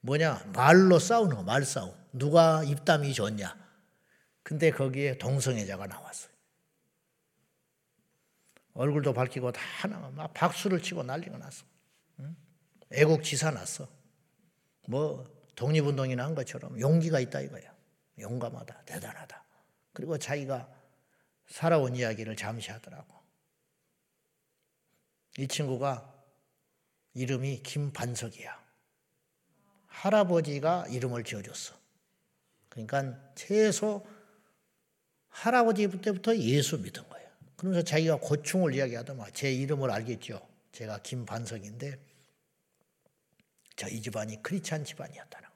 뭐냐? 0.03 0.51
말로 0.55 0.99
싸우는 0.99 1.37
거, 1.37 1.43
말싸움. 1.43 1.95
누가 2.13 2.63
입담이 2.65 3.15
좋냐? 3.15 3.57
근데 4.43 4.71
거기에 4.71 5.17
동성애자가 5.17 5.87
나왔어요. 5.87 6.31
얼굴도 8.75 9.15
밝히고 9.15 9.53
다 9.53 9.89
나와. 9.89 10.11
막 10.11 10.35
박수를 10.35 10.83
치고 10.83 11.03
난리가 11.03 11.39
났어. 11.39 11.65
응? 12.21 12.37
애국지사 12.91 13.53
났어. 13.53 13.89
뭐 14.87 15.25
독립운동이나 15.55 16.23
한 16.23 16.35
것처럼 16.35 16.79
용기가 16.79 17.19
있다 17.19 17.41
이거야. 17.41 17.72
용감하다. 18.19 18.85
대단하다. 18.85 19.45
그리고 19.93 20.19
자기가 20.19 20.69
살아온 21.47 21.97
이야기를 21.97 22.37
잠시 22.37 22.71
하더라고. 22.71 23.21
이 25.39 25.49
친구가 25.49 26.13
이름이 27.15 27.63
김반석이야. 27.63 28.63
할아버지가 29.87 30.87
이름을 30.89 31.25
지어줬어. 31.25 31.75
그러니까 32.69 33.19
최소 33.35 34.07
할아버지 35.29 35.89
때부터 35.89 36.37
예수 36.37 36.79
믿은 36.79 37.09
거예요. 37.09 37.29
그러면서 37.57 37.85
자기가 37.85 38.17
고충을 38.17 38.75
이야기하더만 38.75 39.33
제 39.35 39.53
이름을 39.53 39.91
알겠죠. 39.91 40.47
제가 40.73 40.99
김반석인데 41.03 41.99
저희 43.77 44.01
집안이 44.01 44.43
크리찬 44.43 44.85
집안이었다는. 44.85 45.52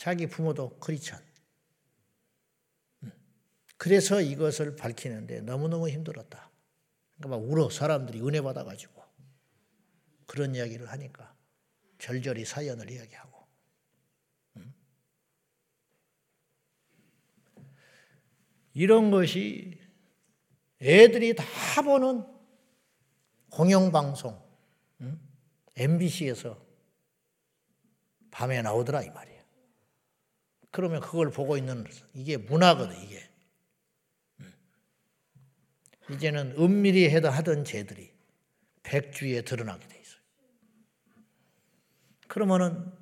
자기 0.00 0.26
부모도 0.26 0.78
크리찬. 0.78 1.22
음. 3.02 3.12
그래서 3.76 4.22
이것을 4.22 4.74
밝히는데 4.74 5.42
너무너무 5.42 5.90
힘들었다. 5.90 6.50
그러니까 7.18 7.36
막 7.36 7.46
울어 7.46 7.68
사람들이 7.68 8.22
은혜 8.22 8.40
받아가지고 8.40 9.04
그런 10.24 10.54
이야기를 10.54 10.90
하니까 10.90 11.36
절절히 11.98 12.46
사연을 12.46 12.90
이야기하고 12.90 13.46
이런 18.72 19.10
것이 19.10 19.78
애들이 20.80 21.34
다 21.34 21.44
보는 21.82 22.24
공영방송, 23.50 24.40
MBC에서 25.76 26.64
밤에 28.30 28.62
나오더라 28.62 29.02
이 29.02 29.10
말이에요. 29.10 29.29
그러면 30.70 31.00
그걸 31.00 31.30
보고 31.30 31.56
있는 31.56 31.84
이게 32.14 32.36
문화거든 32.36 32.96
이게. 33.02 33.28
이제는 36.10 36.56
은밀히 36.58 37.08
해도 37.10 37.28
하던 37.28 37.64
죄들이 37.64 38.12
백주에 38.82 39.42
드러나게 39.42 39.86
돼 39.86 40.00
있어요. 40.00 40.20
그러면은 42.26 42.92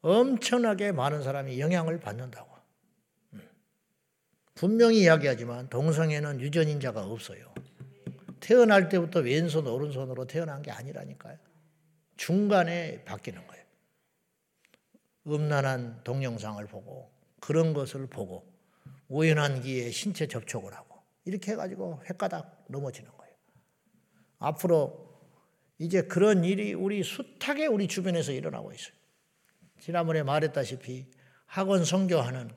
엄청나게 0.00 0.92
많은 0.92 1.22
사람이 1.22 1.60
영향을 1.60 2.00
받는다고. 2.00 2.50
분명히 4.54 5.00
이야기하지만 5.00 5.70
동성애는 5.70 6.40
유전인자가 6.40 7.04
없어요. 7.04 7.54
태어날 8.40 8.90
때부터 8.90 9.20
왼손 9.20 9.66
오른손으로 9.66 10.26
태어난 10.26 10.60
게 10.60 10.70
아니라니까요. 10.70 11.38
중간에 12.18 13.02
바뀌는 13.04 13.46
거예요. 13.46 13.59
음란한 15.26 16.02
동영상을 16.04 16.64
보고 16.66 17.12
그런 17.40 17.74
것을 17.74 18.06
보고 18.06 18.50
우연한 19.08 19.62
기회에 19.62 19.90
신체 19.90 20.26
접촉을 20.26 20.72
하고 20.74 20.96
이렇게 21.24 21.52
해가지고 21.52 22.02
횟가닥 22.08 22.66
넘어지는 22.68 23.10
거예요. 23.10 23.34
앞으로 24.38 25.10
이제 25.78 26.02
그런 26.02 26.44
일이 26.44 26.74
우리 26.74 27.02
숱하게 27.02 27.66
우리 27.66 27.88
주변에서 27.88 28.32
일어나고 28.32 28.72
있어요. 28.72 28.94
지난번에 29.80 30.22
말했다시피 30.22 31.10
학원 31.46 31.84
성교하는 31.84 32.54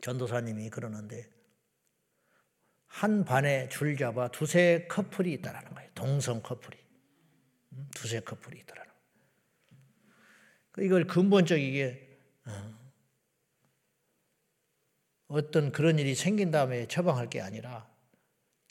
전도사님이 0.00 0.70
그러는데 0.70 1.28
한 2.86 3.24
반에 3.24 3.68
줄 3.68 3.96
잡아 3.96 4.28
두세 4.28 4.86
커플이 4.88 5.32
있다라는 5.34 5.74
거예요. 5.74 5.90
동성 5.94 6.42
커플이. 6.42 6.76
음, 7.72 7.88
두세 7.94 8.20
커플이 8.20 8.58
거예요. 8.60 8.89
이걸 10.78 11.06
근본적이게 11.06 12.18
어, 12.46 12.74
어떤 15.28 15.72
그런 15.72 15.98
일이 15.98 16.14
생긴 16.14 16.50
다음에 16.50 16.86
처방할 16.86 17.28
게 17.28 17.40
아니라 17.40 17.88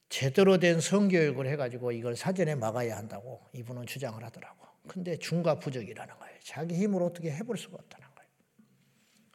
제대로 0.10 0.58
된 0.58 0.82
성교육을 0.82 1.48
해가지고 1.48 1.92
이걸 1.92 2.16
사전에 2.16 2.56
막아야 2.56 2.98
한다고 2.98 3.46
이분은 3.54 3.86
주장을 3.86 4.22
하더라고. 4.24 4.68
근데 4.88 5.18
중과 5.18 5.60
부적이라는 5.60 6.18
거예요. 6.18 6.40
자기 6.44 6.76
힘으로 6.76 7.06
어떻게 7.06 7.32
해볼 7.32 7.58
수가 7.58 7.78
없다는 7.80 8.08
거예요. 8.16 8.30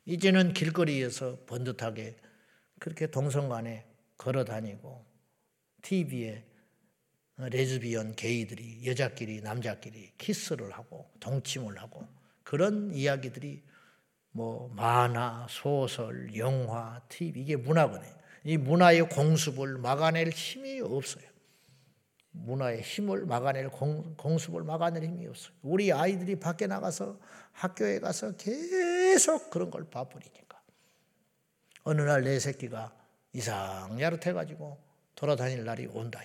이제는 0.07 0.53
길거리에서 0.53 1.45
번듯하게 1.47 2.17
그렇게 2.81 3.07
동성간에 3.07 3.87
걸어 4.19 4.45
다니고 4.45 5.07
TV에 5.83 6.45
레즈비언 7.37 8.15
게이들이 8.17 8.87
여자끼리 8.87 9.41
남자끼리 9.43 10.13
키스를 10.19 10.73
하고 10.73 11.11
동침을 11.21 11.79
하고 11.79 12.07
그런 12.45 12.95
이야기들이 12.95 13.63
뭐 14.31 14.69
만화, 14.75 15.47
소설, 15.49 16.37
영화, 16.37 17.01
TV 17.09 17.43
이게 17.43 17.57
문화거든요. 17.57 18.15
이 18.45 18.57
문화의 18.57 19.09
공습을 19.09 19.79
막아낼 19.79 20.29
힘이 20.29 20.81
없어요. 20.81 21.25
문화의 22.33 22.83
힘을 22.83 23.27
막아낼 23.27 23.69
공, 23.71 24.15
공습을 24.17 24.65
막아낼 24.65 25.05
힘이 25.05 25.27
없어요. 25.29 25.55
우리 25.63 25.93
아이들이 25.93 26.37
밖에 26.37 26.67
나가서 26.67 27.19
학교에 27.53 28.01
가서 28.01 28.37
계속 28.37 29.51
그런 29.51 29.71
걸 29.71 29.89
봐버리니까 29.89 30.61
어느 31.85 32.03
날 32.03 32.23
내 32.25 32.39
새끼가 32.39 32.93
이상야릇해가지고 33.33 34.79
돌아다닐 35.15 35.65
날이 35.65 35.87
온다. 35.87 36.21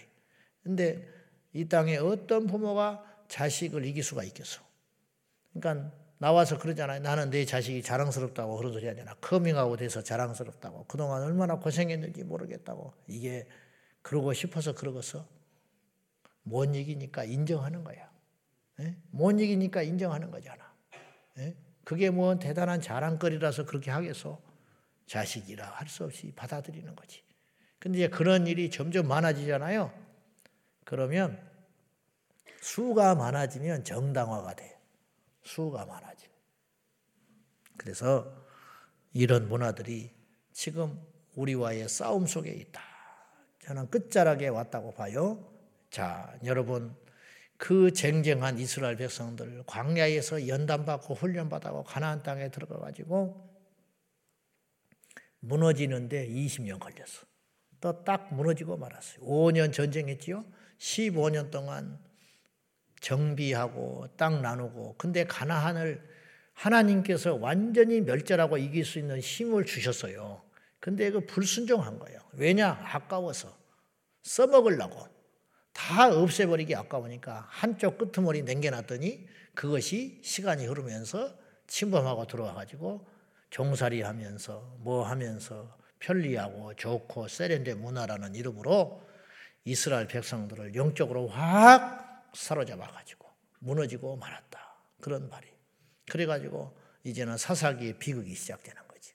근데 0.64 1.08
이 1.54 1.68
땅에 1.68 1.98
어떤 1.98 2.48
부모가 2.48 3.04
자식을 3.28 3.86
이길 3.86 4.04
수가 4.04 4.24
있겠어? 4.24 4.62
그러니까 5.54 5.92
나와서 6.20 6.58
그러잖아요. 6.60 7.00
나는 7.00 7.30
내 7.30 7.46
자식이 7.46 7.82
자랑스럽다고 7.82 8.58
그런 8.58 8.74
소리 8.74 8.88
하잖아. 8.88 9.16
커밍아웃해서 9.16 10.04
자랑스럽다고. 10.04 10.86
그동안 10.86 11.24
얼마나 11.24 11.56
고생했는지 11.60 12.24
모르겠다고. 12.26 12.94
이게 13.08 13.48
그러고 14.02 14.34
싶어서 14.34 14.76
그러겠어? 14.76 15.26
못 16.44 16.76
이기니까 16.76 17.24
인정하는 17.24 17.84
거야. 17.86 18.12
예? 18.82 18.98
못 19.12 19.32
이기니까 19.40 19.82
인정하는 19.82 20.30
거잖아. 20.30 20.74
예? 21.38 21.56
그게 21.86 22.10
뭐 22.10 22.38
대단한 22.38 22.82
자랑거리라서 22.82 23.66
그렇게 23.66 23.90
하겠어? 23.90 24.42
자식이라 25.08 25.68
할 25.68 25.88
수 25.88 26.04
없이 26.04 26.34
받아들이는 26.36 26.96
거지. 26.96 27.24
근데 27.80 27.98
이제 28.00 28.08
그런 28.10 28.46
일이 28.46 28.70
점점 28.70 29.08
많아지잖아요. 29.08 29.92
그러면 30.84 31.40
수가 32.62 33.16
많아지면 33.16 33.86
정당화가 33.86 34.56
돼. 34.56 34.79
수가 35.44 35.86
많아져. 35.86 36.28
그래서 37.78 38.46
이런 39.14 39.48
문화들이 39.48 40.12
지금 40.52 41.02
우리와의 41.36 41.88
싸움 41.90 42.26
속에 42.26 42.52
있다. 42.52 42.82
저는 43.64 43.90
끝자락에 43.90 44.48
왔다고 44.48 44.94
봐요. 44.94 45.52
자, 45.90 46.38
여러분, 46.44 46.96
그 47.58 47.92
쟁쟁한 47.92 48.58
이스라엘 48.60 48.96
백성들 48.96 49.64
광야에서 49.66 50.48
연단받고 50.48 51.14
훈련받고 51.14 51.84
가나안 51.84 52.24
땅에 52.24 52.50
들어가 52.50 52.80
가지고 52.80 53.50
무너지는데 55.40 56.28
20년 56.28 56.80
걸렸어. 56.80 57.30
또 57.82 58.04
딱 58.04 58.34
무너지고 58.34 58.78
말았어요. 58.78 59.26
5년 59.26 59.72
전쟁했지요. 59.72 60.44
15년 60.78 61.52
동안 61.52 62.00
정비하고 63.00 64.08
땅 64.18 64.42
나누고 64.42 64.96
근데 64.98 65.24
가나안을 65.26 66.02
하나님께서 66.54 67.36
완전히 67.36 68.02
멸절하고 68.02 68.58
이길 68.58 68.84
수 68.84 69.00
있는 69.00 69.20
힘을 69.20 69.66
주셨어요. 69.66 70.42
근데 70.80 71.10
그 71.10 71.26
불순종한 71.26 72.00
거예요. 72.00 72.20
왜냐? 72.34 72.80
아까워서 72.84 73.56
써먹으려고 74.24 75.08
다 75.74 76.14
없애버리기 76.14 76.76
아까우니까 76.76 77.48
한쪽 77.50 77.98
끄트머리 77.98 78.44
남겨놨더니 78.44 79.28
그것이 79.56 80.20
시간이 80.24 80.66
흐르면서 80.66 81.34
침범하고 81.68 82.28
들어와가지고 82.28 83.08
종살이 83.50 84.02
하면서 84.02 84.76
뭐 84.80 85.04
하면서 85.04 85.78
편리하고 86.00 86.76
좋고 86.76 87.28
세련된 87.28 87.80
문화라는 87.82 88.36
이름으로 88.36 89.02
이스라엘 89.66 90.08
백성들을 90.08 90.76
영적으로 90.76 91.28
확 91.28 92.09
사로잡아가지고 92.34 93.28
무너지고 93.60 94.16
말았다. 94.18 94.60
그런 95.02 95.30
말이. 95.30 95.48
그래가지고 96.10 96.78
이제는 97.04 97.38
사사기의 97.38 98.00
비극이 98.00 98.34
시작되는 98.34 98.88
거지. 98.88 99.14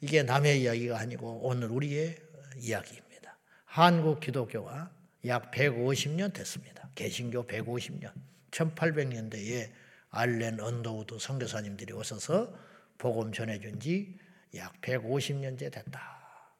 이게 0.00 0.22
남의 0.22 0.62
이야기가 0.62 0.98
아니고 0.98 1.40
오늘 1.42 1.68
우리의 1.68 2.18
이야기입니다. 2.58 3.38
한국 3.64 4.20
기독교가 4.20 4.90
약 5.26 5.50
150년 5.50 6.32
됐습니다. 6.32 6.90
개신교 6.94 7.46
150년. 7.46 8.12
1800년대에 8.50 9.70
알렌 10.10 10.60
언더우드 10.60 11.18
선교사님들이 11.18 11.92
오셔서 11.92 12.52
복음 12.98 13.32
전해준 13.32 13.80
지 13.80 14.20
약 14.54 14.80
150년째 14.80 15.72
됐다. 15.72 16.56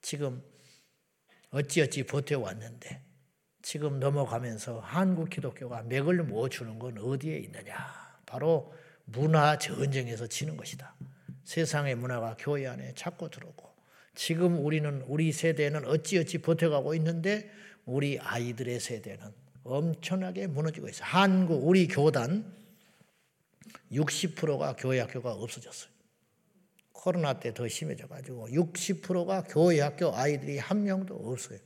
지금 0.00 0.42
어찌어찌 1.50 2.02
버텨왔는데 2.04 3.02
지금 3.62 4.00
넘어가면서 4.00 4.80
한국 4.80 5.30
기독교가 5.30 5.84
맥을 5.84 6.24
못 6.24 6.48
추는 6.50 6.78
건 6.78 6.98
어디에 6.98 7.38
있느냐? 7.38 7.74
바로 8.26 8.74
문화 9.04 9.56
전쟁에서 9.58 10.26
지는 10.26 10.56
것이다. 10.56 10.94
세상의 11.44 11.94
문화가 11.94 12.36
교회 12.38 12.66
안에 12.66 12.92
자꾸 12.94 13.30
들어오고 13.30 13.70
지금 14.14 14.64
우리는 14.64 15.02
우리 15.06 15.32
세대는 15.32 15.86
어찌어찌 15.86 16.38
버텨가고 16.38 16.94
있는데 16.96 17.50
우리 17.84 18.18
아이들의 18.18 18.78
세대는 18.80 19.32
엄청나게 19.64 20.48
무너지고 20.48 20.88
있어요. 20.88 21.06
한국 21.08 21.66
우리 21.66 21.86
교단 21.86 22.44
60%가 23.92 24.74
교회 24.76 25.00
학교가 25.00 25.32
없어졌어요. 25.32 25.90
코로나 26.92 27.38
때 27.38 27.52
더 27.52 27.66
심해져 27.68 28.06
가지고 28.06 28.48
60%가 28.48 29.44
교회 29.44 29.80
학교 29.80 30.14
아이들이 30.14 30.58
한 30.58 30.84
명도 30.84 31.14
없어요. 31.14 31.58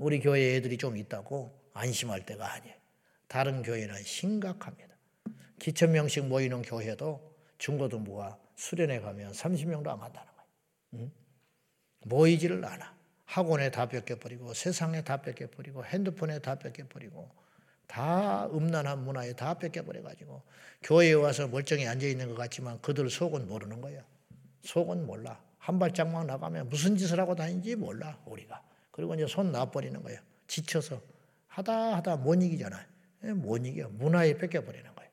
음. 0.00 0.04
우리 0.04 0.20
교회 0.20 0.56
애들이 0.56 0.78
좀 0.78 0.96
있다고 0.96 1.54
안심할 1.74 2.24
때가 2.26 2.54
아니에요. 2.54 2.74
다른 3.28 3.62
교회는 3.62 4.02
심각합니다. 4.02 4.96
기천 5.58 5.92
명씩 5.92 6.26
모이는 6.26 6.62
교회도 6.62 7.36
중고등부가 7.58 8.38
수련회 8.56 9.00
가면 9.00 9.32
30명도 9.32 9.88
안 9.88 10.00
간다는 10.00 10.32
거예요. 10.32 10.48
음. 10.94 11.12
모이지를 12.06 12.64
않아. 12.64 12.98
학원에 13.26 13.70
다 13.70 13.86
뺏겨버리고 13.86 14.54
세상에 14.54 15.04
다 15.04 15.18
뺏겨버리고 15.22 15.84
핸드폰에 15.84 16.40
다 16.40 16.56
뺏겨버리고 16.56 17.30
다 17.86 18.46
음란한 18.46 19.04
문화에 19.04 19.34
다 19.34 19.54
뺏겨버려가지고 19.54 20.42
교회에 20.82 21.12
와서 21.12 21.46
멀쩡히 21.46 21.86
앉아있는 21.86 22.28
것 22.28 22.34
같지만 22.34 22.80
그들 22.80 23.08
속은 23.10 23.46
모르는 23.46 23.80
거예요. 23.80 24.02
속은 24.62 25.06
몰라. 25.06 25.40
한 25.58 25.78
발짝만 25.78 26.26
나가면 26.26 26.70
무슨 26.70 26.96
짓을 26.96 27.20
하고 27.20 27.36
다니는지 27.36 27.76
몰라 27.76 28.18
우리가. 28.24 28.69
그리고 29.00 29.14
이제 29.14 29.26
손 29.26 29.50
놔버리는 29.50 30.02
거예요. 30.02 30.20
지쳐서 30.46 31.00
하다 31.46 31.96
하다 31.96 32.16
못 32.16 32.34
이기잖아요. 32.34 32.84
예, 33.24 33.32
못 33.32 33.64
이겨. 33.64 33.88
문화에 33.88 34.36
뺏겨버리는 34.36 34.94
거예요. 34.94 35.10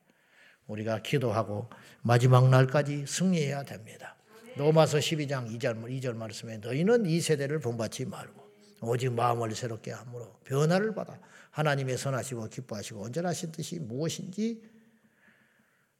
우리가 0.66 1.00
기도하고 1.00 1.70
마지막 2.02 2.50
날까지 2.50 3.06
승리해야 3.06 3.62
됩니다. 3.62 4.14
로마서 4.56 4.98
12장 4.98 5.50
2절, 5.58 5.82
2절 5.84 6.16
말씀에 6.16 6.58
너희는 6.58 7.06
이 7.06 7.18
세대를 7.18 7.60
본받지 7.60 8.04
말고 8.04 8.46
오직 8.82 9.10
마음을 9.10 9.54
새롭게 9.54 9.92
함으로 9.92 10.38
변화를 10.44 10.94
받아 10.94 11.18
하나님의 11.52 11.96
선하시고 11.96 12.50
기뻐하시고 12.50 13.00
온전하신 13.00 13.52
뜻이 13.52 13.78
무엇인지 13.78 14.62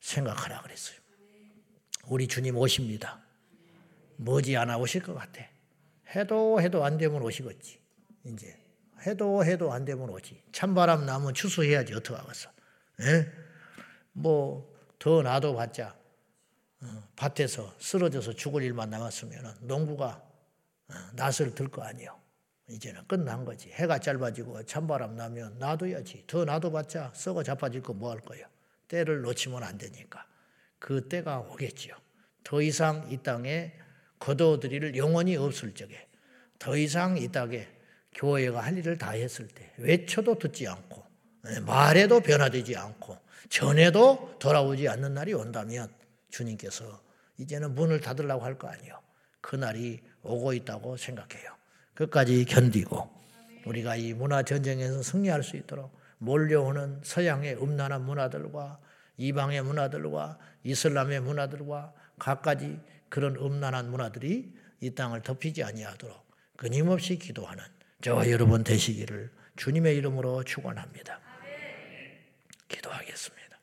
생각하라 0.00 0.60
그랬어요. 0.60 0.98
우리 2.06 2.28
주님 2.28 2.54
오십니다. 2.58 3.22
머지않아 4.16 4.76
오실 4.76 5.02
것 5.02 5.14
같아. 5.14 5.40
해도 6.14 6.60
해도 6.60 6.84
안 6.84 6.98
되면 6.98 7.22
오시겠지. 7.22 7.80
이제 8.24 8.56
해도 9.06 9.44
해도 9.44 9.72
안 9.72 9.84
되면 9.84 10.08
오지. 10.08 10.42
찬바람 10.52 11.06
나면 11.06 11.34
추수해야지 11.34 11.94
어떡하겠어. 11.94 12.50
예? 13.02 13.30
뭐더 14.12 15.22
놔둬 15.22 15.54
봤자 15.54 15.96
어, 16.80 17.02
밭에서 17.16 17.74
쓰러져서 17.78 18.32
죽을 18.34 18.62
일만 18.62 18.90
남았으면 18.90 19.58
농부가 19.62 20.22
어, 20.88 20.94
낫을 21.14 21.54
들 21.54 21.68
거 21.68 21.82
아니요. 21.82 22.18
이제는 22.68 23.06
끝난 23.06 23.44
거지. 23.44 23.70
해가 23.70 23.98
짧아지고 23.98 24.64
찬바람 24.66 25.16
나면 25.16 25.58
놔둬야지. 25.58 26.24
더 26.26 26.44
놔둬봤자 26.44 27.12
썩어 27.14 27.42
자빠질 27.42 27.82
거 27.82 27.92
뭐 27.94 28.10
할 28.10 28.20
거예요. 28.20 28.46
때를 28.88 29.22
놓치면 29.22 29.62
안 29.62 29.78
되니까. 29.78 30.26
그 30.78 31.08
때가 31.08 31.40
오겠지요. 31.40 31.94
더 32.44 32.62
이상 32.62 33.06
이 33.10 33.18
땅에 33.22 33.72
거둬들일 34.18 34.96
영원히 34.96 35.36
없을 35.36 35.74
적에 35.74 36.06
더 36.58 36.76
이상 36.76 37.16
이 37.16 37.28
땅에 37.28 37.66
교회가 38.14 38.60
할 38.60 38.76
일을 38.78 38.98
다 38.98 39.10
했을 39.10 39.46
때 39.48 39.70
외쳐도 39.78 40.38
듣지 40.38 40.66
않고 40.66 41.04
예, 41.50 41.60
말해도 41.60 42.20
변화되지 42.20 42.76
않고 42.76 43.16
전해도 43.48 44.36
돌아오지 44.38 44.88
않는 44.88 45.14
날이 45.14 45.32
온다면 45.34 45.88
주님께서 46.30 47.00
이제는 47.38 47.74
문을 47.74 48.00
닫으려고 48.00 48.44
할 48.44 48.58
거 48.58 48.68
아니에요. 48.68 49.00
그 49.40 49.56
날이 49.56 50.00
오고 50.22 50.52
있다고 50.52 50.96
생각해요. 50.96 51.52
끝까지 51.94 52.44
견디고 52.44 53.08
우리가 53.66 53.96
이 53.96 54.12
문화 54.14 54.42
전쟁에서 54.42 55.02
승리할 55.02 55.42
수 55.42 55.56
있도록 55.56 55.96
몰려오는 56.18 57.00
서양의 57.04 57.62
음란한 57.62 58.04
문화들과 58.04 58.80
이방의 59.16 59.62
문화들과 59.62 60.38
이슬람의 60.64 61.20
문화들과 61.20 61.92
각가지 62.18 62.80
그런 63.08 63.36
음란한 63.36 63.90
문화들이 63.90 64.52
이 64.80 64.94
땅을 64.94 65.22
덮이지 65.22 65.62
아니하도록 65.64 66.26
끊임없이 66.56 67.18
기도하는 67.18 67.62
저와 68.00 68.30
여러분 68.30 68.62
되시기를 68.64 69.30
주님의 69.56 69.96
이름으로 69.96 70.44
축원합니다. 70.44 71.20
기도하겠습니다. 72.68 73.58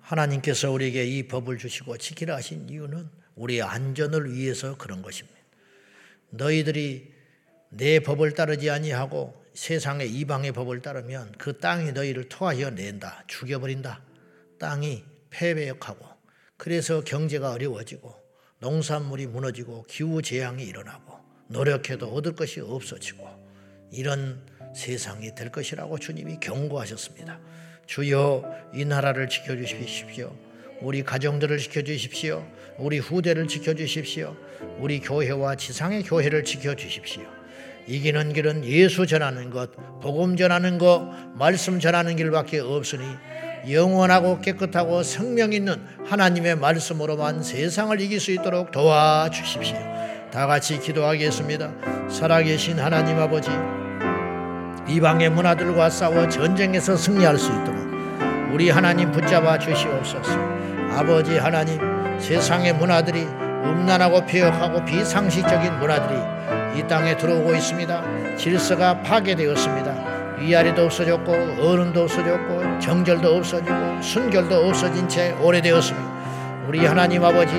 하나님께서 0.00 0.70
우리에게 0.70 1.04
이 1.04 1.28
법을 1.28 1.58
주시고 1.58 1.96
지키라 1.98 2.36
하신 2.36 2.68
이유는 2.68 3.08
우리의 3.36 3.62
안전을 3.62 4.34
위해서 4.34 4.76
그런 4.76 5.02
것입니다. 5.02 5.38
너희들이 6.30 7.12
내 7.70 8.00
법을 8.00 8.32
따르지 8.34 8.68
아니하고 8.70 9.40
세상의 9.54 10.10
이방의 10.12 10.52
법을 10.52 10.82
따르면 10.82 11.32
그 11.38 11.58
땅이 11.58 11.92
너희를 11.92 12.28
토하여 12.28 12.70
낸다. 12.70 13.24
죽여버린다. 13.28 14.02
땅이 14.60 15.02
패배역하고 15.30 16.06
그래서 16.56 17.00
경제가 17.00 17.52
어려워지고 17.52 18.14
농산물이 18.58 19.26
무너지고 19.26 19.84
기후 19.88 20.20
재앙이 20.20 20.62
일어나고 20.62 21.18
노력해도 21.48 22.06
얻을 22.14 22.34
것이 22.34 22.60
없어지고 22.60 23.26
이런 23.90 24.46
세상이 24.76 25.34
될 25.34 25.50
것이라고 25.50 25.98
주님이 25.98 26.38
경고하셨습니다. 26.40 27.40
주여 27.86 28.44
이 28.74 28.84
나라를 28.84 29.28
지켜 29.28 29.56
주십시오. 29.56 30.36
우리 30.82 31.02
가정들을 31.02 31.58
지켜 31.58 31.82
주십시오. 31.82 32.46
우리 32.78 32.98
후대를 32.98 33.48
지켜 33.48 33.74
주십시오. 33.74 34.36
우리 34.78 35.00
교회와 35.00 35.56
지상의 35.56 36.02
교회를 36.04 36.44
지켜 36.44 36.76
주십시오. 36.76 37.22
이기는 37.86 38.32
길은 38.34 38.64
예수 38.66 39.06
전하는 39.06 39.50
것, 39.50 39.70
복음 40.00 40.36
전하는 40.36 40.78
것, 40.78 41.00
말씀 41.34 41.80
전하는 41.80 42.14
길밖에 42.14 42.60
없으니 42.60 43.02
영원하고 43.68 44.40
깨끗하고 44.40 45.02
생명 45.02 45.52
있는 45.52 45.80
하나님의 46.06 46.56
말씀으로만 46.56 47.42
세상을 47.42 48.00
이길 48.00 48.20
수 48.20 48.30
있도록 48.32 48.70
도와주십시오. 48.70 49.76
다 50.32 50.46
같이 50.46 50.78
기도하겠습니다. 50.78 51.70
살아계신 52.08 52.78
하나님 52.78 53.18
아버지, 53.18 53.50
이방의 54.88 55.30
문화들과 55.30 55.90
싸워 55.90 56.28
전쟁에서 56.28 56.96
승리할 56.96 57.36
수 57.36 57.50
있도록 57.50 57.80
우리 58.52 58.70
하나님 58.70 59.12
붙잡아 59.12 59.58
주시옵소서. 59.58 60.32
아버지 60.92 61.38
하나님, 61.38 61.78
세상의 62.20 62.74
문화들이 62.74 63.22
음란하고 63.22 64.26
폐역하고 64.26 64.84
비상식적인 64.84 65.78
문화들이 65.78 66.80
이 66.80 66.88
땅에 66.88 67.16
들어오고 67.16 67.54
있습니다. 67.54 68.36
질서가 68.36 69.02
파괴되었습니다. 69.02 70.09
위아래도 70.40 70.86
없어졌고 70.86 71.32
어른도 71.60 72.04
없어졌고 72.04 72.78
정절도 72.78 73.36
없어지고 73.36 74.00
순결도 74.00 74.54
없어진 74.54 75.06
채 75.06 75.32
오래되었습니다. 75.32 76.10
우리 76.66 76.86
하나님 76.86 77.22
아버지 77.22 77.54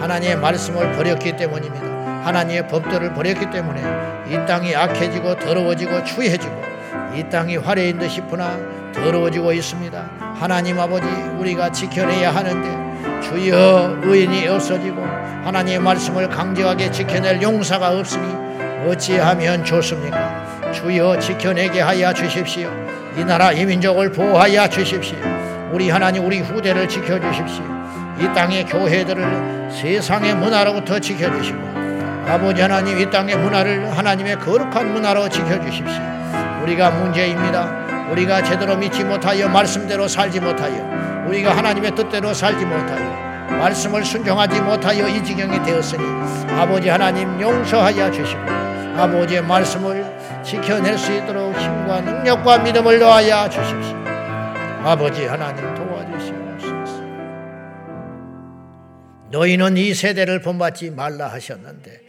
하나님의 0.00 0.36
말씀을 0.36 0.92
버렸기 0.92 1.34
때문입니다. 1.36 1.86
하나님의 2.26 2.68
법도를 2.68 3.14
버렸기 3.14 3.50
때문에 3.50 3.80
이 4.28 4.46
땅이 4.46 4.74
악해지고 4.74 5.36
더러워지고 5.36 6.04
추해지고 6.04 6.60
이 7.14 7.24
땅이 7.30 7.56
화려인 7.56 7.98
듯 7.98 8.10
싶으나 8.10 8.58
더러워지고 8.92 9.52
있습니다. 9.52 10.10
하나님 10.38 10.78
아버지 10.78 11.06
우리가 11.38 11.72
지켜내야 11.72 12.34
하는데 12.34 13.20
주여 13.22 14.00
의인이 14.02 14.46
없어지고 14.48 15.00
하나님의 15.02 15.78
말씀을 15.78 16.28
강력하게 16.28 16.90
지켜낼 16.90 17.40
용사가 17.40 17.98
없으니 17.98 18.26
어찌하면 18.86 19.64
좋습니까? 19.64 20.45
주여 20.76 21.18
지켜내게 21.18 21.80
하여 21.80 22.12
주십시오. 22.12 22.70
이 23.16 23.24
나라 23.24 23.50
이 23.50 23.64
민족을 23.64 24.12
보호하여 24.12 24.68
주십시오. 24.68 25.16
우리 25.72 25.88
하나님 25.88 26.26
우리 26.26 26.40
후대를 26.40 26.86
지켜 26.86 27.18
주십시오. 27.18 27.64
이 28.20 28.24
땅의 28.34 28.66
교회들을 28.66 29.70
세상의 29.72 30.34
문화로부터 30.34 30.98
지켜 30.98 31.34
주시고 31.34 31.58
아버지 32.28 32.60
하나님 32.60 32.98
이 32.98 33.10
땅의 33.10 33.36
문화를 33.38 33.96
하나님의 33.96 34.38
거룩한 34.38 34.92
문화로 34.92 35.30
지켜 35.30 35.58
주십시오. 35.64 36.02
우리가 36.62 36.90
문제입니다. 36.90 37.86
우리가 38.10 38.42
제대로 38.42 38.76
믿지 38.76 39.02
못하여 39.02 39.48
말씀대로 39.48 40.06
살지 40.06 40.40
못하여 40.40 41.24
우리가 41.26 41.56
하나님의 41.56 41.94
뜻대로 41.94 42.34
살지 42.34 42.64
못하여 42.66 43.16
말씀을 43.48 44.04
순종하지 44.04 44.60
못하여 44.60 45.08
이 45.08 45.24
지경이 45.24 45.62
되었으니 45.62 46.04
아버지 46.50 46.88
하나님 46.88 47.40
용서하여 47.40 48.10
주시고 48.10 48.40
아버지의 48.96 49.42
말씀을 49.42 50.16
지켜낼 50.46 50.96
수 50.96 51.12
있도록 51.12 51.56
힘과 51.56 52.02
능력과 52.02 52.58
믿음을 52.58 53.00
더하여 53.00 53.48
주십시오. 53.50 53.96
아버지 54.84 55.24
하나님 55.24 55.74
도와주시옵소서. 55.74 57.02
너희는 59.32 59.76
이 59.76 59.92
세대를 59.92 60.42
본받지 60.42 60.90
말라 60.90 61.26
하셨는데 61.26 62.00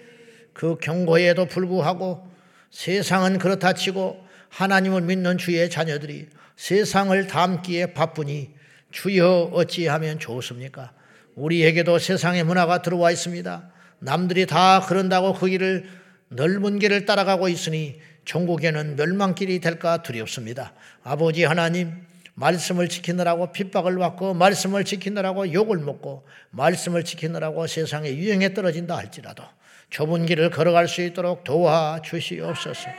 그 0.53 0.77
경고에도 0.77 1.47
불구하고 1.47 2.27
세상은 2.69 3.39
그렇다 3.39 3.73
치고 3.73 4.23
하나님을 4.49 5.01
믿는 5.01 5.39
주의 5.39 5.67
자녀들이 5.67 6.27
세상을 6.55 7.25
담기에 7.25 7.93
바쁘니 7.93 8.51
주여 8.91 9.49
어찌하면 9.51 10.19
좋습니까? 10.19 10.91
우리에게도 11.33 11.97
세상의 11.97 12.43
문화가 12.43 12.83
들어와 12.83 13.09
있습니다. 13.09 13.71
남들이 13.97 14.45
다 14.45 14.81
그런다고 14.81 15.33
그 15.33 15.47
길을 15.47 15.89
넓은 16.29 16.77
길을 16.77 17.05
따라가고 17.05 17.47
있으니 17.49 17.99
천국에는 18.27 18.97
멸망길이 18.97 19.59
될까 19.59 20.03
두렵습니다. 20.03 20.73
아버지 21.01 21.45
하나님, 21.45 21.93
말씀을 22.35 22.89
지키느라고 22.89 23.53
핍박을 23.53 23.97
받고 23.97 24.33
말씀을 24.33 24.83
지키느라고 24.83 25.53
욕을 25.53 25.77
먹고 25.79 26.27
말씀을 26.51 27.03
지키느라고 27.03 27.65
세상에 27.67 28.13
유행에 28.13 28.53
떨어진다 28.53 28.95
할지라도 28.95 29.43
좁은 29.89 30.25
길을 30.25 30.49
걸어갈 30.49 30.89
수 30.89 31.01
있도록 31.01 31.45
도와 31.45 32.01
주시옵소서. 32.03 32.89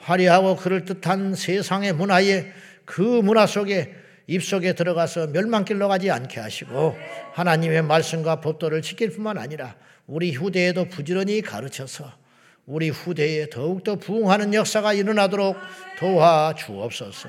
화려하고 0.00 0.56
그럴듯한 0.56 1.34
세상의 1.34 1.94
문화에 1.94 2.52
그 2.84 3.00
문화 3.00 3.46
속에 3.46 3.94
입속에 4.26 4.74
들어가서 4.74 5.28
멸망길로 5.28 5.88
가지 5.88 6.10
않게 6.10 6.40
하시고 6.40 6.94
하나님의 7.32 7.82
말씀과 7.82 8.42
법도를 8.42 8.82
지킬 8.82 9.10
뿐만 9.10 9.38
아니라 9.38 9.76
우리 10.06 10.32
후대에도 10.32 10.84
부지런히 10.84 11.40
가르쳐서 11.40 12.23
우리 12.66 12.88
후대에 12.88 13.50
더욱더 13.50 13.96
부흥하는 13.96 14.54
역사가 14.54 14.94
일어나도록 14.94 15.56
도와 15.98 16.54
주옵소서. 16.56 17.28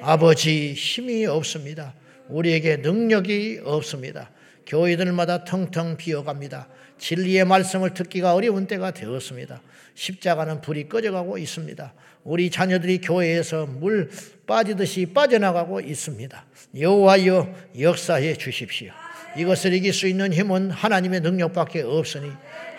아버지 0.00 0.74
힘이 0.74 1.26
없습니다. 1.26 1.94
우리에게 2.28 2.76
능력이 2.76 3.62
없습니다. 3.64 4.30
교회들마다 4.66 5.44
텅텅 5.44 5.96
비어갑니다. 5.96 6.68
진리의 6.98 7.44
말씀을 7.44 7.94
듣기가 7.94 8.34
어려운 8.34 8.66
때가 8.66 8.92
되었습니다. 8.92 9.60
십자가는 9.94 10.60
불이 10.60 10.88
꺼져가고 10.88 11.38
있습니다. 11.38 11.92
우리 12.22 12.50
자녀들이 12.50 13.00
교회에서 13.00 13.66
물 13.66 14.10
빠지듯이 14.46 15.06
빠져나가고 15.06 15.80
있습니다. 15.80 16.46
여호와여 16.78 17.54
역사해 17.78 18.34
주십시오. 18.34 18.92
이것을 19.36 19.74
이길 19.74 19.92
수 19.92 20.06
있는 20.06 20.32
힘은 20.32 20.70
하나님의 20.70 21.20
능력밖에 21.20 21.82
없으니 21.82 22.30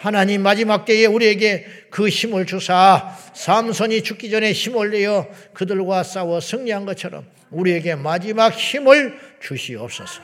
하나님 0.08 0.42
마지막 0.42 0.86
때에 0.86 1.06
우리에게 1.06 1.66
그 1.90 2.08
힘을 2.08 2.46
주사 2.46 3.14
삼손이 3.34 4.04
죽기 4.04 4.30
전에 4.30 4.54
힘을 4.54 4.92
내어 4.92 5.28
그들과 5.52 6.04
싸워 6.04 6.40
승리한 6.40 6.86
것처럼 6.86 7.26
우리에게 7.52 7.96
마지막 7.96 8.54
힘을 8.54 9.18
주시옵소서. 9.42 10.22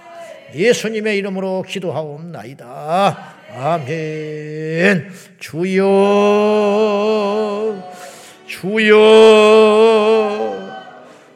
예수님의 0.55 1.17
이름으로 1.17 1.65
기도하옵나이다. 1.67 3.33
아멘. 3.57 5.11
주여, 5.41 5.83
주여, 8.47 8.93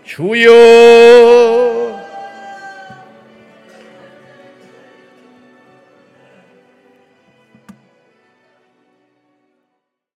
주여. 0.05 1.16